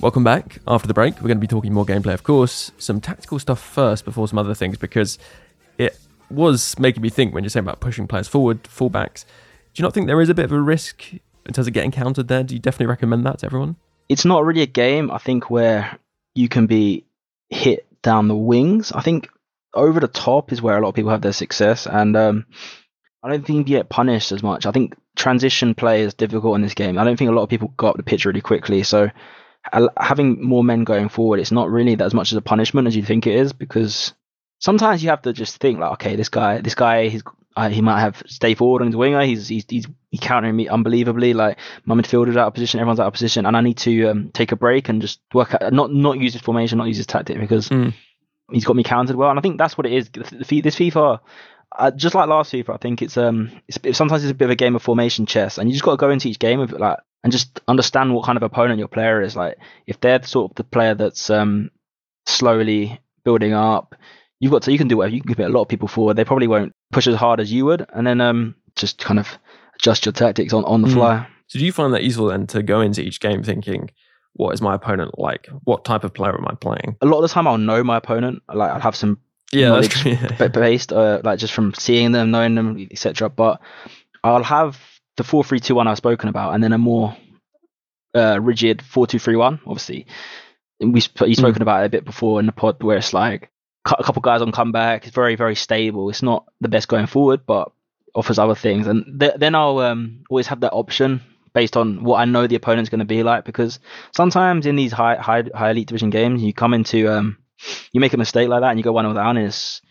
[0.00, 0.60] Welcome back.
[0.66, 2.72] After the break, we're going to be talking more gameplay, of course.
[2.78, 5.18] Some tactical stuff first before some other things because
[5.76, 5.98] it
[6.30, 9.26] was making me think when you're saying about pushing players forward, fullbacks.
[9.74, 11.90] Do you not think there is a bit of a risk in terms of getting
[11.90, 12.42] countered there?
[12.42, 13.76] Do you definitely recommend that to everyone?
[14.08, 15.98] It's not really a game, I think, where
[16.34, 17.04] you can be
[17.50, 18.92] hit down the wings.
[18.92, 19.28] I think
[19.74, 22.46] over the top is where a lot of people have their success, and um,
[23.22, 24.64] I don't think you get punished as much.
[24.64, 26.96] I think transition play is difficult in this game.
[26.96, 29.10] I don't think a lot of people got up the pitch really quickly, so
[29.98, 32.96] having more men going forward, it's not really that as much as a punishment as
[32.96, 34.14] you think it is because
[34.58, 37.22] sometimes you have to just think like, okay, this guy, this guy, he's
[37.56, 39.24] uh, he might have stay forward on his winger.
[39.24, 41.34] He's he's he's, he's countering me unbelievably.
[41.34, 44.30] Like my midfielder's out of position, everyone's out of position, and I need to um,
[44.32, 47.06] take a break and just work out, not not use his formation, not use his
[47.06, 47.92] tactic because mm.
[48.52, 49.30] he's got me countered well.
[49.30, 50.08] And I think that's what it is.
[50.10, 51.20] This FIFA,
[51.76, 54.52] uh, just like last FIFA, I think it's um it's, sometimes it's a bit of
[54.52, 56.72] a game of formation chess, and you just got to go into each game with
[56.72, 59.36] like and just understand what kind of opponent your player is.
[59.36, 61.70] Like if they're sort of the player that's um,
[62.26, 63.94] slowly building up,
[64.38, 66.16] you've got to you can do whatever you can get a lot of people forward.
[66.16, 69.28] They probably won't push as hard as you would, and then um, just kind of
[69.76, 70.94] adjust your tactics on on the mm.
[70.94, 71.26] fly.
[71.46, 73.90] So do you find that useful then to go into each game thinking?
[74.34, 75.48] What is my opponent like?
[75.64, 76.96] What type of player am I playing?
[77.00, 78.42] A lot of the time, I'll know my opponent.
[78.52, 79.18] Like I'll have some
[79.52, 83.28] yeah, knowledge based, uh, like just from seeing them, knowing them, etc.
[83.28, 83.60] But
[84.22, 84.80] I'll have
[85.16, 87.16] the four three two one I've spoken about, and then a more
[88.14, 89.60] uh, rigid four two three one.
[89.66, 90.06] Obviously,
[90.80, 91.32] we you've hmm.
[91.32, 91.62] spoken mm.
[91.62, 93.50] about it a bit before in the pod where it's like
[93.86, 95.06] a couple guys on comeback.
[95.06, 96.10] It's very very stable.
[96.10, 97.72] It's not the best going forward, but
[98.14, 98.86] offers other things.
[98.86, 101.20] And th- then I'll um, always have that option
[101.52, 103.44] based on what I know the opponent's going to be like.
[103.44, 103.78] Because
[104.14, 107.38] sometimes in these high high high elite division games, you come into um,
[107.92, 109.82] you make a mistake like that and you go one 0 down, and it's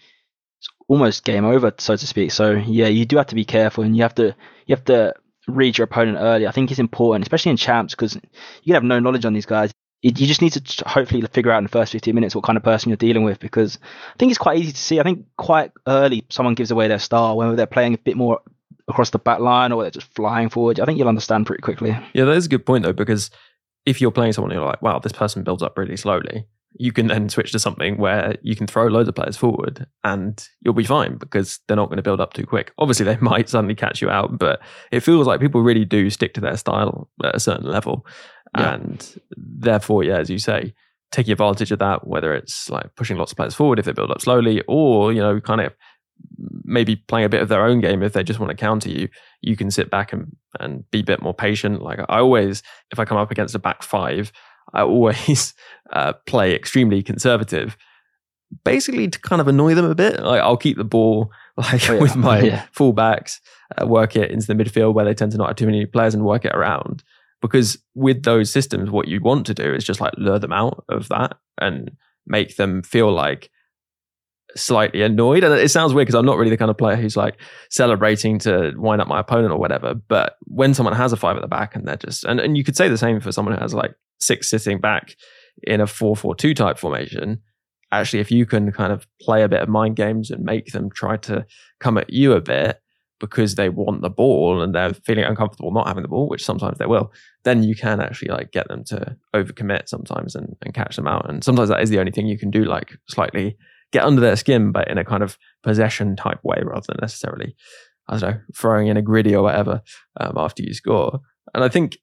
[0.89, 2.31] almost game over, so to speak.
[2.31, 5.13] So yeah, you do have to be careful, and you have to you have to
[5.47, 6.45] read your opponent early.
[6.45, 8.21] I think it's important, especially in champs, because you
[8.65, 9.71] can have no knowledge on these guys.
[10.01, 12.63] You just need to hopefully figure out in the first 15 minutes what kind of
[12.63, 14.97] person you're dealing with because I think it's quite easy to see.
[14.97, 18.39] I think quite early someone gives away their style, whether they're playing a bit more
[18.87, 20.79] across the back line or they're just flying forward.
[20.79, 21.97] I think you'll understand pretty quickly.
[22.13, 23.29] Yeah, that is a good point though, because
[23.85, 27.07] if you're playing someone you're like, wow, this person builds up really slowly, you can
[27.07, 30.83] then switch to something where you can throw loads of players forward and you'll be
[30.83, 32.71] fine because they're not going to build up too quick.
[32.77, 36.33] Obviously, they might suddenly catch you out, but it feels like people really do stick
[36.35, 38.05] to their style at a certain level.
[38.57, 38.75] Yeah.
[38.75, 40.73] And therefore, yeah, as you say,
[41.11, 44.11] taking advantage of that, whether it's like pushing lots of players forward if they build
[44.11, 45.75] up slowly, or, you know, kind of
[46.63, 49.07] maybe playing a bit of their own game if they just want to counter you,
[49.41, 51.81] you can sit back and, and be a bit more patient.
[51.81, 54.31] Like I always, if I come up against a back five,
[54.73, 55.53] I always
[55.93, 57.77] uh, play extremely conservative,
[58.63, 60.19] basically to kind of annoy them a bit.
[60.21, 62.01] Like I'll keep the ball like oh, yeah.
[62.01, 62.65] with my yeah.
[62.75, 63.39] fullbacks,
[63.79, 66.13] uh, work it into the midfield where they tend to not have too many players
[66.13, 67.03] and work it around.
[67.41, 70.83] Because with those systems, what you want to do is just like lure them out
[70.89, 71.91] of that and
[72.27, 73.49] make them feel like
[74.55, 75.43] slightly annoyed.
[75.43, 77.37] And it sounds weird because I'm not really the kind of player who's like
[77.69, 79.93] celebrating to wind up my opponent or whatever.
[79.93, 82.63] But when someone has a five at the back and they're just, and, and you
[82.63, 85.15] could say the same for someone who has like six sitting back
[85.63, 87.41] in a 4-4-2 type formation,
[87.91, 90.89] actually, if you can kind of play a bit of mind games and make them
[90.89, 91.45] try to
[91.79, 92.81] come at you a bit
[93.19, 96.77] because they want the ball and they're feeling uncomfortable not having the ball, which sometimes
[96.77, 97.11] they will,
[97.43, 101.29] then you can actually like get them to overcommit sometimes and, and catch them out.
[101.29, 103.57] And sometimes that is the only thing you can do, like slightly
[103.91, 107.55] get under their skin, but in a kind of possession type way rather than necessarily,
[108.07, 109.81] I don't know, throwing in a griddy or whatever
[110.19, 111.19] um, after you score.
[111.53, 111.97] And I think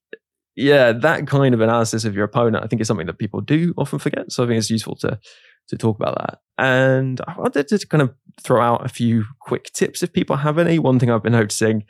[0.57, 3.75] yeah, that kind of analysis of your opponent, I think, is something that people do
[3.77, 4.33] often forget.
[4.33, 5.19] So I think it's useful to
[5.69, 6.39] to talk about that.
[6.59, 10.59] And I wanted to kind of throw out a few quick tips if people have
[10.59, 10.79] any.
[10.79, 11.85] One thing I've been noticing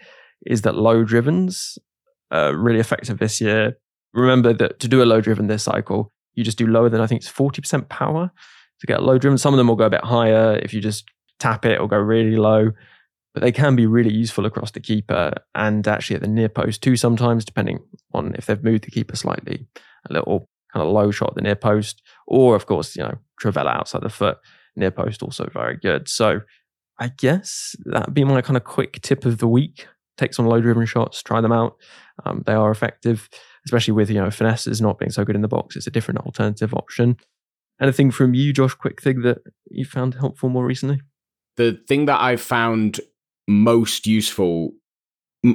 [0.45, 1.79] is that low drivens
[2.31, 3.77] are really effective this year.
[4.15, 7.07] Remember that to do a low driven this cycle, you just do lower than I
[7.07, 8.31] think it's 40% power
[8.81, 9.39] to get low driven.
[9.39, 11.05] Some of them will go a bit higher if you just
[11.39, 12.71] tap it or go really low
[13.37, 16.83] but they can be really useful across the keeper and actually at the near post
[16.83, 17.79] too sometimes, depending
[18.15, 19.67] on if they've moved the keeper slightly,
[20.09, 23.19] a little kind of low shot at the near post, or of course, you know,
[23.39, 24.39] Trivela outside the foot,
[24.75, 26.09] near post also very good.
[26.09, 26.41] So
[26.99, 29.87] I guess that'd be my kind of quick tip of the week.
[30.17, 31.77] Take some low driven shots, try them out.
[32.25, 33.29] Um, they are effective,
[33.67, 35.77] especially with, you know, finesses not being so good in the box.
[35.77, 37.19] It's a different alternative option.
[37.83, 41.03] Anything from you, Josh, quick thing that you found helpful more recently?
[41.59, 42.99] The thing that I've found
[43.49, 44.73] most useful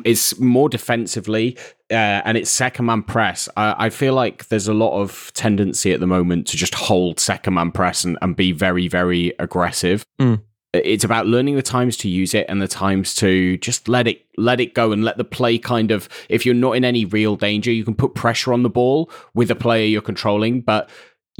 [0.05, 1.57] is more defensively
[1.91, 3.49] uh, and it's second man press.
[3.57, 7.19] I, I, feel like there's a lot of tendency at the moment to just hold
[7.19, 10.05] second man press and, and be very, very aggressive.
[10.19, 10.41] Mm.
[10.73, 14.25] It's about learning the times to use it and the times to just let it
[14.37, 17.35] let it go and let the play kind of if you're not in any real
[17.35, 20.89] danger, you can put pressure on the ball with a player you're controlling, but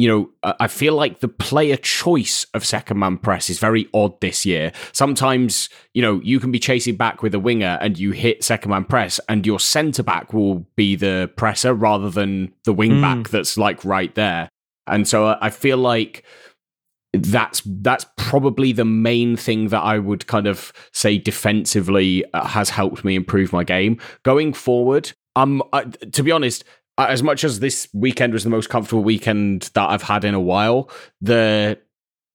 [0.01, 4.19] you know, I feel like the player choice of second man press is very odd
[4.19, 4.71] this year.
[4.93, 8.71] Sometimes, you know, you can be chasing back with a winger and you hit second
[8.71, 13.01] man press, and your centre back will be the presser rather than the wing mm.
[13.01, 14.49] back that's like right there.
[14.87, 16.23] And so I feel like
[17.13, 22.71] that's that's probably the main thing that I would kind of say defensively uh, has
[22.71, 25.11] helped me improve my game going forward.
[25.35, 26.63] Um, I, to be honest,
[26.97, 30.33] Uh, as much as this weekend was the most comfortable weekend that I've had in
[30.33, 30.89] a while,
[31.21, 31.79] the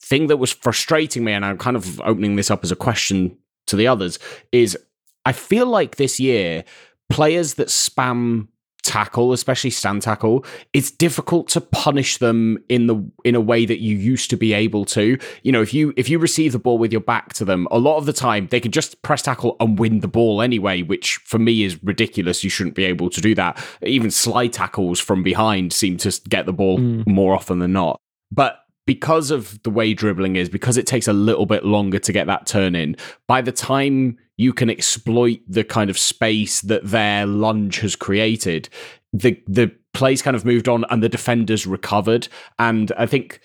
[0.03, 3.37] thing that was frustrating me, and I'm kind of opening this up as a question
[3.67, 4.19] to the others,
[4.53, 4.77] is
[5.25, 6.65] I feel like this year
[7.11, 8.49] players that spam
[8.87, 13.81] tackle, especially stand tackle, it's difficult to punish them in the in a way that
[13.81, 15.19] you used to be able to.
[15.43, 17.79] You know, if you if you receive the ball with your back to them, a
[17.79, 21.17] lot of the time they can just press tackle and win the ball anyway, which
[21.19, 22.45] for me is ridiculous.
[22.45, 23.63] You shouldn't be able to do that.
[23.83, 27.07] Even slide tackles from behind seem to get the ball mm.
[27.07, 28.01] more often than not.
[28.31, 32.13] But because of the way dribbling is, because it takes a little bit longer to
[32.13, 32.97] get that turn in,
[33.27, 38.69] by the time you can exploit the kind of space that their lunge has created,
[39.13, 42.29] the the plays kind of moved on and the defenders recovered.
[42.59, 43.41] And I think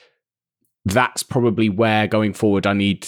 [0.83, 3.07] that's probably where going forward I need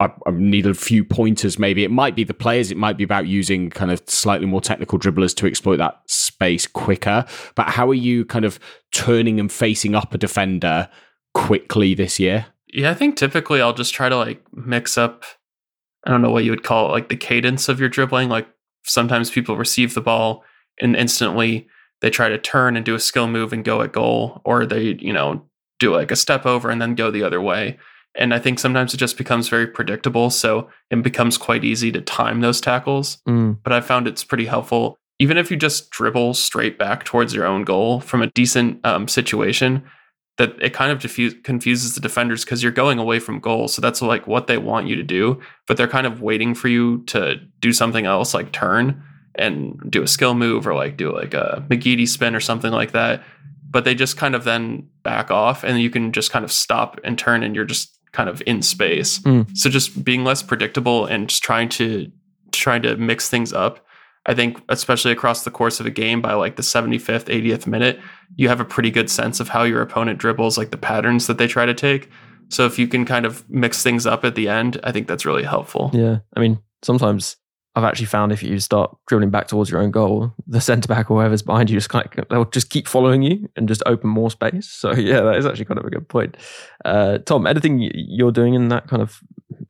[0.00, 1.84] I, I need a few pointers maybe.
[1.84, 4.98] It might be the players, it might be about using kind of slightly more technical
[4.98, 7.24] dribblers to exploit that space quicker.
[7.54, 8.58] But how are you kind of
[8.92, 10.88] turning and facing up a defender
[11.32, 12.46] quickly this year?
[12.72, 15.24] Yeah, I think typically I'll just try to like mix up
[16.06, 18.28] I don't know what you would call it, like the cadence of your dribbling.
[18.28, 18.46] Like
[18.84, 20.44] sometimes people receive the ball
[20.80, 21.68] and instantly
[22.00, 24.96] they try to turn and do a skill move and go at goal, or they,
[24.98, 25.42] you know,
[25.78, 27.78] do like a step over and then go the other way.
[28.16, 30.30] And I think sometimes it just becomes very predictable.
[30.30, 33.18] So it becomes quite easy to time those tackles.
[33.28, 33.58] Mm.
[33.62, 34.98] But I found it's pretty helpful.
[35.18, 39.08] Even if you just dribble straight back towards your own goal from a decent um,
[39.08, 39.82] situation,
[40.36, 43.68] that it kind of diffuse, confuses the defenders because you're going away from goal.
[43.68, 46.68] So that's like what they want you to do, but they're kind of waiting for
[46.68, 49.02] you to do something else, like turn
[49.36, 52.92] and do a skill move or like do like a McGeady spin or something like
[52.92, 53.22] that.
[53.70, 56.98] But they just kind of then back off and you can just kind of stop
[57.04, 59.18] and turn and you're just kind of in space.
[59.20, 59.56] Mm.
[59.56, 62.10] So just being less predictable and just trying to
[62.52, 63.84] trying to mix things up
[64.26, 68.00] I think, especially across the course of a game, by like the 75th, 80th minute,
[68.36, 71.38] you have a pretty good sense of how your opponent dribbles, like the patterns that
[71.38, 72.08] they try to take.
[72.48, 75.26] So if you can kind of mix things up at the end, I think that's
[75.26, 75.90] really helpful.
[75.92, 76.18] Yeah.
[76.34, 77.36] I mean, sometimes
[77.76, 81.10] I've actually found if you start dribbling back towards your own goal, the centre back
[81.10, 84.08] or whoever's behind you just kind of they'll just keep following you and just open
[84.08, 84.70] more space.
[84.70, 86.36] So yeah, that is actually kind of a good point.
[86.84, 89.18] Uh, Tom, anything you're doing in that kind of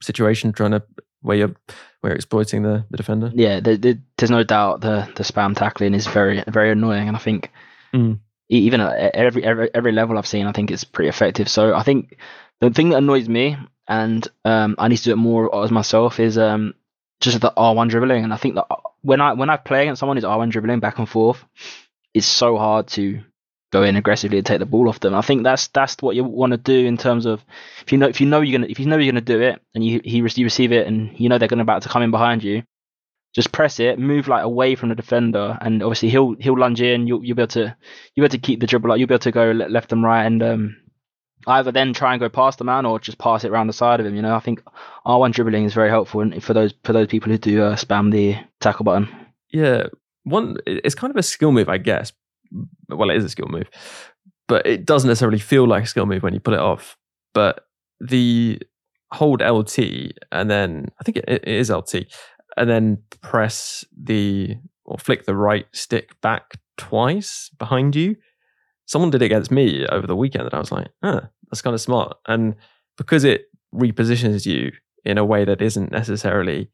[0.03, 0.83] situation, trying to
[1.25, 1.55] where you're
[2.01, 3.33] where you're exploiting the, the defender.
[3.35, 7.17] Yeah, the, the, there's no doubt the the spam tackling is very very annoying, and
[7.17, 7.51] I think
[7.95, 8.19] mm.
[8.51, 11.49] even at every every every level I've seen, I think it's pretty effective.
[11.49, 12.19] So I think
[12.61, 13.57] the thing that annoys me,
[13.89, 16.75] and um, I need to do it more as myself, is um,
[17.21, 18.23] just the R1 dribbling.
[18.23, 18.67] And I think that
[19.01, 21.43] when I when I play against someone who's R1 dribbling back and forth,
[22.13, 23.23] it's so hard to
[23.75, 25.15] go in aggressively and take the ball off them.
[25.15, 27.45] I think that's that's what you want to do in terms of
[27.83, 29.61] if you know if you know you're gonna if you know you're gonna do it
[29.75, 32.13] and you he you receive it and you know they're gonna about to come in
[32.13, 32.63] behind you,
[33.35, 37.09] just press it, move like away from the defender, and obviously he'll he'll lunge in.
[37.09, 37.77] You'll you'll be able to
[38.15, 38.89] you'll be able to keep the dribble.
[38.89, 40.77] Like you'll be able to go left and right, and um,
[41.49, 43.99] either then try and go past the man or just pass it around the side
[43.99, 44.15] of him.
[44.15, 44.63] You know, I think
[45.05, 48.37] R1 dribbling is very helpful for those for those people who do uh, spam the
[48.61, 49.09] tackle button.
[49.51, 49.89] Yeah,
[50.23, 52.13] one it's kind of a skill move, I guess,
[52.89, 53.69] well, it is a skill move,
[54.49, 56.97] but it doesn't necessarily feel like a skill move when you pull it off.
[57.33, 57.67] But
[58.01, 58.61] the
[59.13, 62.07] hold LT and then I think it, it is LT
[62.57, 68.17] and then press the or flick the right stick back twice behind you.
[68.87, 71.75] Someone did it against me over the weekend, and I was like, "Ah, that's kind
[71.75, 72.55] of smart." And
[72.99, 74.73] because it repositions you
[75.05, 76.71] in a way that isn't necessarily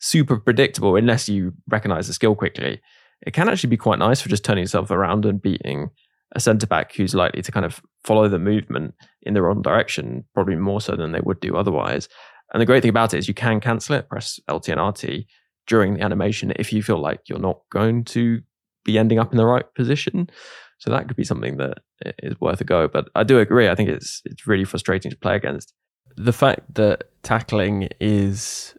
[0.00, 2.80] super predictable unless you recognize the skill quickly,
[3.22, 5.90] it can actually be quite nice for just turning yourself around and beating
[6.34, 10.24] a centre back who's likely to kind of follow the movement in the wrong direction,
[10.34, 12.08] probably more so than they would do otherwise.
[12.52, 15.24] And the great thing about it is you can cancel it, press LT and RT
[15.66, 18.40] during the animation if you feel like you're not going to
[18.84, 20.30] be ending up in the right position.
[20.78, 21.78] So that could be something that
[22.22, 22.88] is worth a go.
[22.88, 23.68] But I do agree.
[23.68, 25.74] I think it's it's really frustrating to play against.
[26.16, 28.74] The fact that tackling is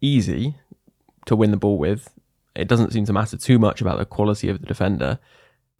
[0.00, 0.56] easy
[1.26, 2.10] to win the ball with
[2.54, 5.18] it doesn't seem to matter too much about the quality of the defender.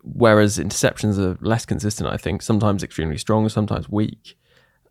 [0.03, 4.37] Whereas interceptions are less consistent, I think, sometimes extremely strong, sometimes weak.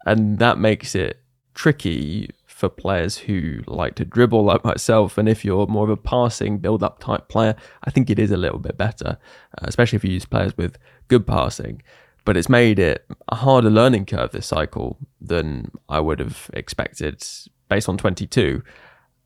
[0.05, 1.21] And that makes it
[1.53, 5.17] tricky for players who like to dribble like myself.
[5.17, 8.31] And if you're more of a passing, build up type player, I think it is
[8.31, 9.17] a little bit better,
[9.57, 10.77] uh, especially if you use players with
[11.09, 11.81] good passing.
[12.25, 17.21] But it's made it a harder learning curve this cycle than I would have expected
[17.67, 18.63] based on 22.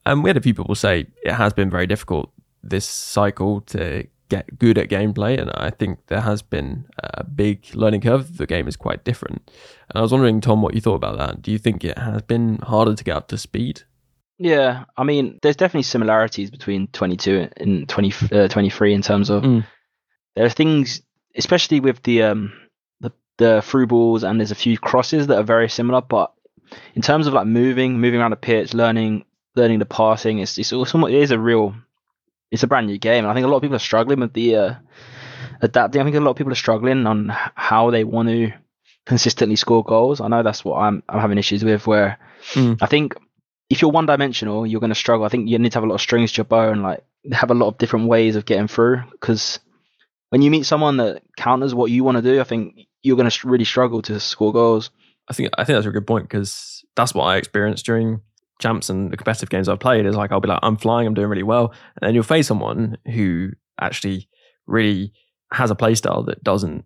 [0.06, 2.32] And we had a few people say it has been very difficult
[2.64, 7.74] this cycle to get good at gameplay, and I think there has been a big
[7.74, 8.38] learning curve.
[8.38, 9.50] The game is quite different,
[9.90, 11.42] and I was wondering, Tom, what you thought about that.
[11.42, 13.84] Do you think it has been harder to get up to speed?
[14.40, 19.44] Yeah, I mean, there's definitely similarities between 22 and 20, uh, 23 in terms of
[19.44, 19.66] mm.
[20.36, 21.02] there are things,
[21.36, 22.54] especially with the um
[23.00, 26.34] the the through balls, and there's a few crosses that are very similar, but
[26.96, 30.74] in terms of like moving, moving around the pitch, learning learning the passing, it's it's
[30.74, 31.74] also it is a real
[32.52, 34.34] it's a brand new game, and I think a lot of people are struggling with
[34.34, 34.76] the uh,
[35.62, 36.02] adapting.
[36.02, 38.52] I think a lot of people are struggling on how they want to
[39.06, 40.22] consistently score goals.
[40.22, 41.88] I know that's what I'm I'm having issues with.
[41.88, 42.20] Where
[42.54, 42.78] mm.
[42.82, 43.16] I think
[43.70, 45.26] if you're one dimensional, you're going to struggle.
[45.26, 47.04] I think you need to have a lot of strings to your bow and like
[47.32, 49.04] have a lot of different ways of getting through.
[49.12, 49.60] Because
[50.30, 53.30] when you meet someone that counters what you want to do, I think you're going
[53.30, 54.92] to really struggle to score goals.
[55.30, 58.22] I think I think that's a good point because that's what I experienced during
[58.60, 61.14] champs and the competitive games I've played is like I'll be like I'm flying, I'm
[61.14, 64.28] doing really well, and then you'll face someone who actually
[64.66, 65.14] really
[65.54, 66.86] has a playstyle that doesn't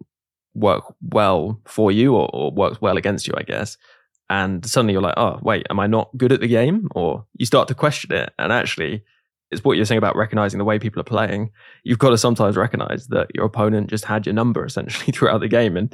[0.53, 3.77] work well for you or, or, works well against you, I guess.
[4.29, 6.89] And suddenly you're like, oh wait, am I not good at the game?
[6.93, 9.03] Or you start to question it, and actually.
[9.53, 11.51] It's what you're saying about recognizing the way people are playing.
[11.83, 15.49] You've got to sometimes recognize that your opponent just had your number essentially throughout the
[15.49, 15.75] game.
[15.75, 15.93] And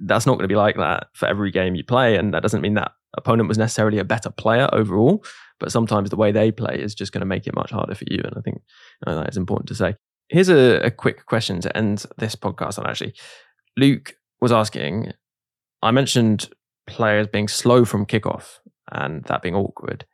[0.00, 2.16] that's not going to be like that for every game you play.
[2.16, 5.24] And that doesn't mean that opponent was necessarily a better player overall,
[5.60, 8.04] but sometimes the way they play is just going to make it much harder for
[8.10, 8.20] you.
[8.24, 8.62] And I think
[9.06, 9.94] you know, that is important to say.
[10.28, 13.14] Here's a, a quick question to end this podcast on actually.
[13.76, 15.12] Luke was asking,
[15.82, 16.48] I mentioned
[16.86, 18.58] players being slow from kickoff
[18.90, 20.04] and that being awkward.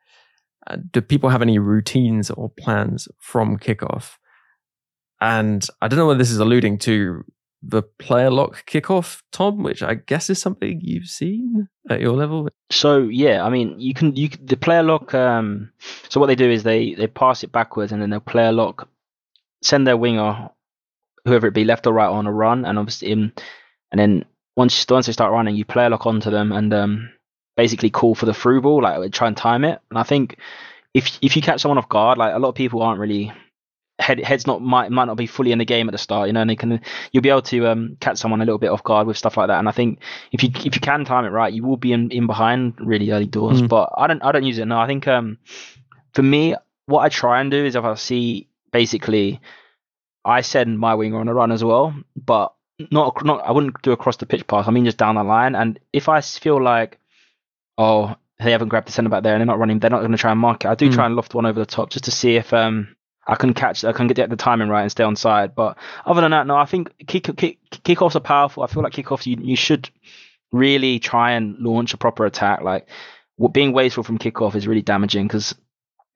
[0.66, 4.16] Uh, do people have any routines or plans from kickoff?
[5.20, 7.24] And I don't know what this is alluding to
[7.62, 12.48] the player lock kickoff, Tom, which I guess is something you've seen at your level.
[12.70, 15.14] So yeah, I mean, you can you the player lock.
[15.14, 15.72] Um,
[16.08, 18.88] so what they do is they they pass it backwards and then they'll player lock,
[19.62, 20.50] send their winger,
[21.24, 23.32] whoever it be, left or right, on a run, and obviously, in,
[23.90, 24.24] and then
[24.56, 27.10] once once they start running, you player lock onto them and um,
[27.56, 29.80] basically call for the through ball, like try and time it.
[29.90, 30.36] And I think
[30.94, 33.32] if if you catch someone off guard, like a lot of people aren't really
[33.98, 36.32] head head's not might might not be fully in the game at the start, you
[36.32, 36.80] know, and they can
[37.12, 39.48] you'll be able to um, catch someone a little bit off guard with stuff like
[39.48, 39.58] that.
[39.58, 40.00] And I think
[40.32, 43.10] if you if you can time it right, you will be in, in behind really
[43.10, 43.62] early doors.
[43.62, 43.68] Mm.
[43.68, 44.78] But I don't I don't use it no.
[44.78, 45.38] I think um
[46.14, 46.54] for me,
[46.86, 49.40] what I try and do is if I see basically
[50.24, 52.54] I send my winger on a run as well, but
[52.92, 54.68] not not I wouldn't do across the pitch pass.
[54.68, 55.56] I mean just down the line.
[55.56, 56.98] And if I feel like
[57.76, 60.12] oh they haven't grabbed the centre back there and they're not running, they're not going
[60.12, 60.68] to try and mark it.
[60.68, 60.94] I do mm.
[60.94, 62.94] try and loft one over the top just to see if um
[63.28, 65.54] I can catch, I can get the timing right and stay on side.
[65.54, 65.76] But
[66.06, 68.62] other than that, no, I think kick, kick, kickoffs are powerful.
[68.62, 69.90] I feel like kickoffs, you, you should
[70.50, 72.62] really try and launch a proper attack.
[72.62, 72.88] Like
[73.52, 75.54] being wasteful from kickoff is really damaging because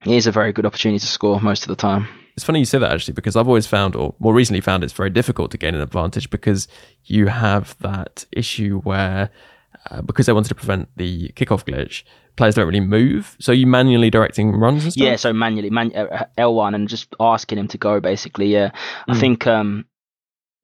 [0.05, 2.07] it is a very good opportunity to score most of the time.
[2.35, 4.91] It's funny you say that actually because I've always found, or more recently found, it's
[4.91, 6.67] very difficult to gain an advantage because
[7.05, 9.29] you have that issue where,
[9.89, 12.03] uh, because they wanted to prevent the kickoff glitch,
[12.35, 13.35] players don't really move.
[13.39, 14.95] So you manually directing runs?
[14.95, 18.47] Yeah, so manually, man, uh, L1 and just asking him to go basically.
[18.47, 18.69] Yeah.
[18.69, 19.15] Mm.
[19.15, 19.85] I think um,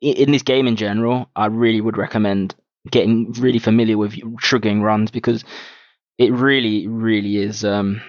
[0.01, 2.55] in this game in general, I really would recommend
[2.89, 5.43] getting really familiar with triggering runs because
[6.17, 8.01] it really, really is um,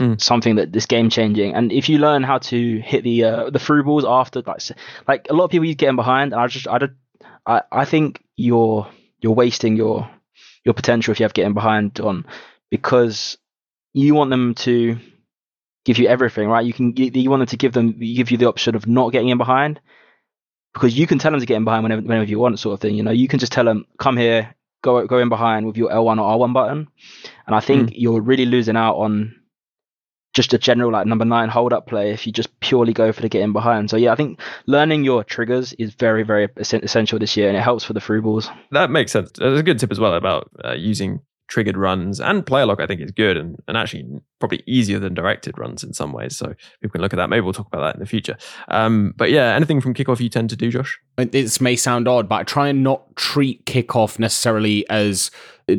[0.00, 0.20] mm.
[0.20, 1.54] something that this game changing.
[1.54, 4.62] And if you learn how to hit the uh, the through balls after, like
[5.06, 6.78] like a lot of people you get getting behind, and I just I,
[7.46, 8.88] I I think you're
[9.20, 10.08] you're wasting your
[10.68, 12.26] your potential if you have getting behind on
[12.70, 13.38] because
[13.94, 14.98] you want them to
[15.86, 16.66] give you everything, right?
[16.66, 19.30] You can you want them to give them give you the option of not getting
[19.30, 19.80] in behind
[20.74, 22.80] because you can tell them to get in behind whenever, whenever you want, sort of
[22.80, 22.94] thing.
[22.96, 25.88] You know, you can just tell them come here, go go in behind with your
[25.88, 26.88] L1 or R1 button,
[27.46, 27.94] and I think mm.
[27.96, 29.37] you're really losing out on
[30.38, 33.22] just a general like number nine hold up play if you just purely go for
[33.22, 33.90] the get in behind.
[33.90, 37.60] So yeah, I think learning your triggers is very very essential this year, and it
[37.60, 38.48] helps for the through balls.
[38.70, 39.32] That makes sense.
[39.36, 42.86] There's a good tip as well about uh, using triggered runs and player lock, I
[42.86, 44.06] think is good and, and actually
[44.38, 46.36] probably easier than directed runs in some ways.
[46.36, 47.28] So people can look at that.
[47.28, 48.36] Maybe we'll talk about that in the future.
[48.68, 50.98] Um, but yeah, anything from kickoff you tend to do, Josh?
[51.16, 55.30] This may sound odd, but I try and not treat kickoff necessarily as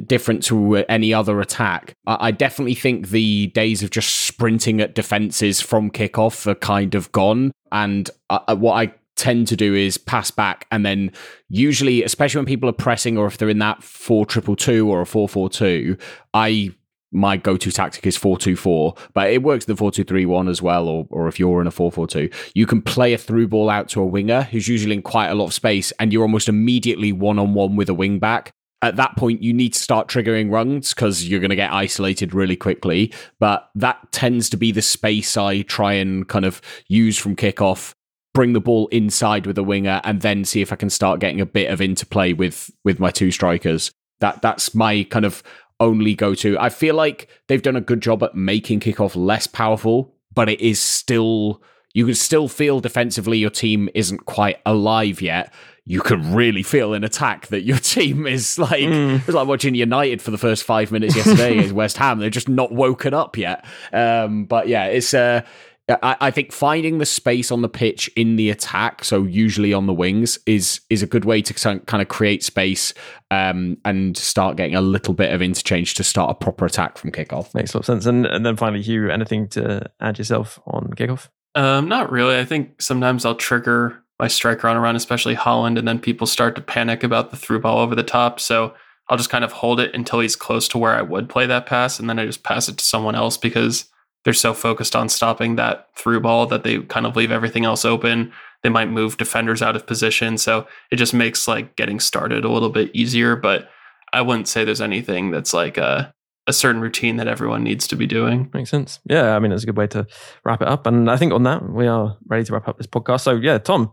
[0.06, 1.96] different to any other attack.
[2.06, 7.12] I definitely think the days of just sprinting at defenses from kickoff are kind of
[7.12, 7.52] gone.
[7.72, 11.12] And uh, what I tend to do is pass back and then
[11.50, 15.98] usually especially when people are pressing or if they're in that 4222 or a 442
[16.34, 16.74] i
[17.12, 21.28] my go-to tactic is 424 but it works in the 4231 as well or, or
[21.28, 24.44] if you're in a 442 you can play a through ball out to a winger
[24.44, 27.94] who's usually in quite a lot of space and you're almost immediately one-on-one with a
[27.94, 28.52] wing back.
[28.82, 32.34] At that point you need to start triggering runs because you're going to get isolated
[32.34, 37.18] really quickly but that tends to be the space i try and kind of use
[37.18, 37.94] from kickoff
[38.34, 41.42] bring the ball inside with a winger and then see if I can start getting
[41.42, 43.92] a bit of interplay with with my two strikers.
[44.20, 45.44] That that's my kind of
[45.80, 46.58] only go to.
[46.60, 50.62] I feel like they've done a good job at making kickoff less powerful, but it
[50.62, 51.62] is still
[51.94, 55.54] you can still feel defensively your team isn't quite alive yet.
[55.86, 59.18] You can really feel in attack that your team is like mm.
[59.18, 62.20] it's like watching United for the first five minutes yesterday is West Ham.
[62.20, 63.66] They're just not woken up yet.
[63.92, 65.42] Um, but yeah, it's uh
[65.90, 69.88] I, I, think finding the space on the pitch in the attack, so usually on
[69.88, 72.94] the wings, is is a good way to kind of create space
[73.32, 77.12] um, and start getting a little bit of interchange to start a proper attack from
[77.12, 77.54] kickoff.
[77.56, 78.06] Makes a lot of sense.
[78.06, 81.30] And, and then finally, Hugh, anything to add yourself on kickoff?
[81.56, 82.38] Um, not really.
[82.38, 86.28] I think sometimes I'll trigger my striker on a run, especially Haaland, and then people
[86.28, 88.40] start to panic about the through ball over the top.
[88.40, 88.74] So
[89.10, 91.66] I'll just kind of hold it until he's close to where I would play that
[91.66, 93.86] pass, and then I just pass it to someone else because
[94.30, 97.84] they're so focused on stopping that through ball that they kind of leave everything else
[97.84, 98.32] open.
[98.62, 100.38] They might move defenders out of position.
[100.38, 103.36] So it just makes like getting started a little bit easier.
[103.36, 103.72] But
[104.14, 106.14] I wouldn't say there's anything that's like a,
[106.46, 108.52] a certain routine that everyone needs to be doing.
[108.54, 109.00] Makes sense.
[109.10, 109.36] Yeah.
[109.36, 110.06] I mean, it's a good way to
[110.46, 110.86] wrap it up.
[110.86, 113.22] And I think on that, we are ready to wrap up this podcast.
[113.22, 113.92] So, yeah, Tom.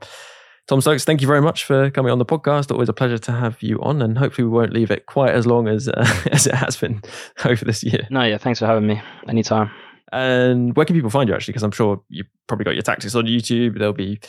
[0.68, 2.70] Tom Stokes, thank you very much for coming on the podcast.
[2.70, 5.46] Always a pleasure to have you on, and hopefully we won't leave it quite as
[5.46, 7.02] long as uh, as it has been
[7.44, 8.08] over this year.
[8.10, 9.00] No, yeah, thanks for having me.
[9.28, 9.70] Anytime.
[10.12, 11.52] And where can people find you actually?
[11.52, 13.78] Because I'm sure you probably got your tactics on YouTube.
[13.78, 14.20] There'll be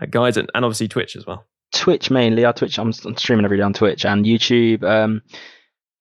[0.00, 1.44] uh, guides and, and, obviously Twitch as well.
[1.74, 2.46] Twitch mainly.
[2.46, 2.78] I Twitch.
[2.78, 4.82] I'm, I'm streaming every day on Twitch and YouTube.
[4.82, 5.22] Um,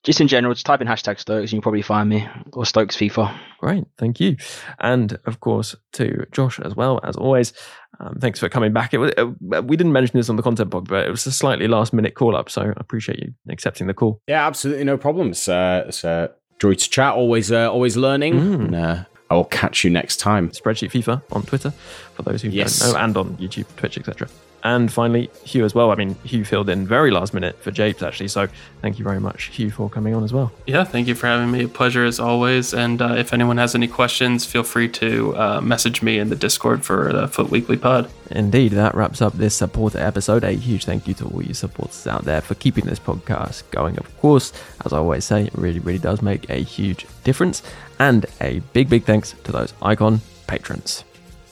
[0.05, 2.95] just in general, just type in hashtag Stokes and you'll probably find me or Stokes
[2.95, 3.35] FIFA.
[3.59, 4.37] Great, thank you,
[4.79, 7.53] and of course to Josh as well as always.
[7.99, 8.93] Um, thanks for coming back.
[8.93, 11.31] It was, uh, we didn't mention this on the content blog, but it was a
[11.31, 14.21] slightly last minute call up, so I appreciate you accepting the call.
[14.27, 15.47] Yeah, absolutely no problems.
[15.47, 16.27] Uh, it's uh,
[16.59, 17.15] joy to chat.
[17.15, 18.33] Always, uh, always learning.
[18.35, 18.53] Mm.
[18.53, 20.49] And, uh, I will catch you next time.
[20.49, 21.71] Spreadsheet FIFA on Twitter
[22.13, 22.79] for those who yes.
[22.79, 24.27] don't know, and on YouTube, Twitch, etc.
[24.65, 25.91] And finally, Hugh as well.
[25.91, 28.29] I mean, Hugh filled in very last minute for Japes, actually.
[28.29, 28.47] So
[28.81, 30.51] thank you very much, Hugh, for coming on as well.
[30.65, 31.65] Yeah, thank you for having me.
[31.65, 32.73] A pleasure as always.
[32.73, 36.35] And uh, if anyone has any questions, feel free to uh, message me in the
[36.35, 38.09] Discord for the FUT Weekly Pod.
[38.31, 40.43] Indeed, that wraps up this supporter episode.
[40.43, 43.99] A huge thank you to all you supporters out there for keeping this podcast going.
[43.99, 44.51] Of course,
[44.83, 47.61] as I always say, it really, really does make a huge difference.
[47.99, 51.03] And a big, big thanks to those icon patrons.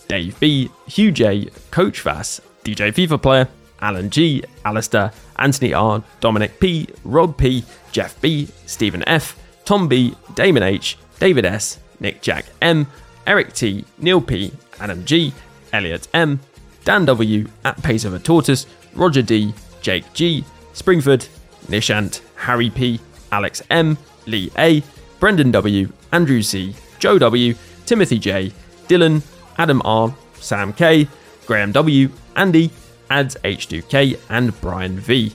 [0.07, 3.47] Dave B, Hugh J, Coach Vass, DJ FIFA player,
[3.81, 10.15] Alan G, Alistair, Anthony R, Dominic P, Rob P, Jeff B, Stephen F, Tom B,
[10.35, 12.87] Damon H, David S, Nick Jack M,
[13.27, 15.33] Eric T, Neil P, Adam G,
[15.71, 16.39] Elliot M,
[16.85, 20.43] Dan W, at Pace of a Tortoise, Roger D, Jake G,
[20.73, 21.27] Springford,
[21.67, 22.99] Nishant, Harry P,
[23.31, 24.83] Alex M, Lee A,
[25.19, 27.53] Brendan W, Andrew C, Joe W,
[27.85, 28.51] Timothy J,
[28.87, 29.21] Dylan,
[29.57, 31.07] Adam R, Sam K,
[31.45, 32.71] Graham W, Andy,
[33.09, 35.33] Ads H2K, and Brian V.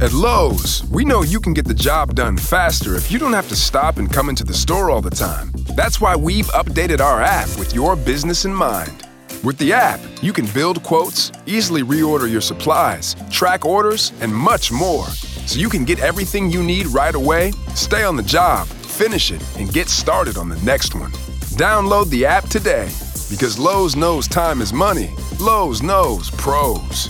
[0.00, 3.48] At Lowe's, we know you can get the job done faster if you don't have
[3.48, 5.50] to stop and come into the store all the time.
[5.76, 9.06] That's why we've updated our app with your business in mind.
[9.42, 14.72] With the app, you can build quotes, easily reorder your supplies, track orders, and much
[14.72, 15.06] more.
[15.46, 19.42] So you can get everything you need right away, stay on the job, finish it,
[19.58, 21.12] and get started on the next one.
[21.56, 22.90] Download the app today
[23.34, 25.10] because Lowe's knows time is money.
[25.40, 27.08] Lowe's knows pros.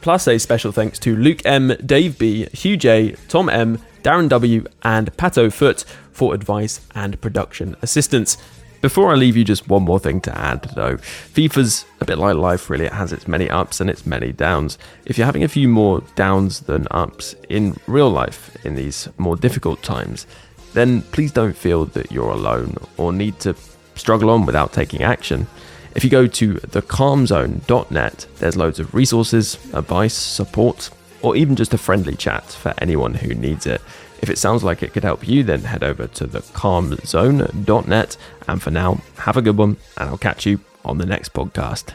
[0.00, 4.64] Plus, a special thanks to Luke M, Dave B, Hugh J, Tom M, Darren W,
[4.84, 8.36] and Pato Foot for advice and production assistance.
[8.80, 10.98] Before I leave you, just one more thing to add though.
[10.98, 12.84] FIFA's a bit like life, really.
[12.84, 14.78] It has its many ups and its many downs.
[15.04, 19.34] If you're having a few more downs than ups in real life in these more
[19.34, 20.28] difficult times,
[20.74, 23.56] then please don't feel that you're alone or need to
[24.02, 25.46] struggle on without taking action.
[25.94, 30.90] If you go to thecalmzone.net, there's loads of resources, advice, support,
[31.22, 33.80] or even just a friendly chat for anyone who needs it.
[34.20, 38.16] If it sounds like it could help you, then head over to thecalmzone.net.
[38.48, 41.94] And for now, have a good one, and I'll catch you on the next podcast.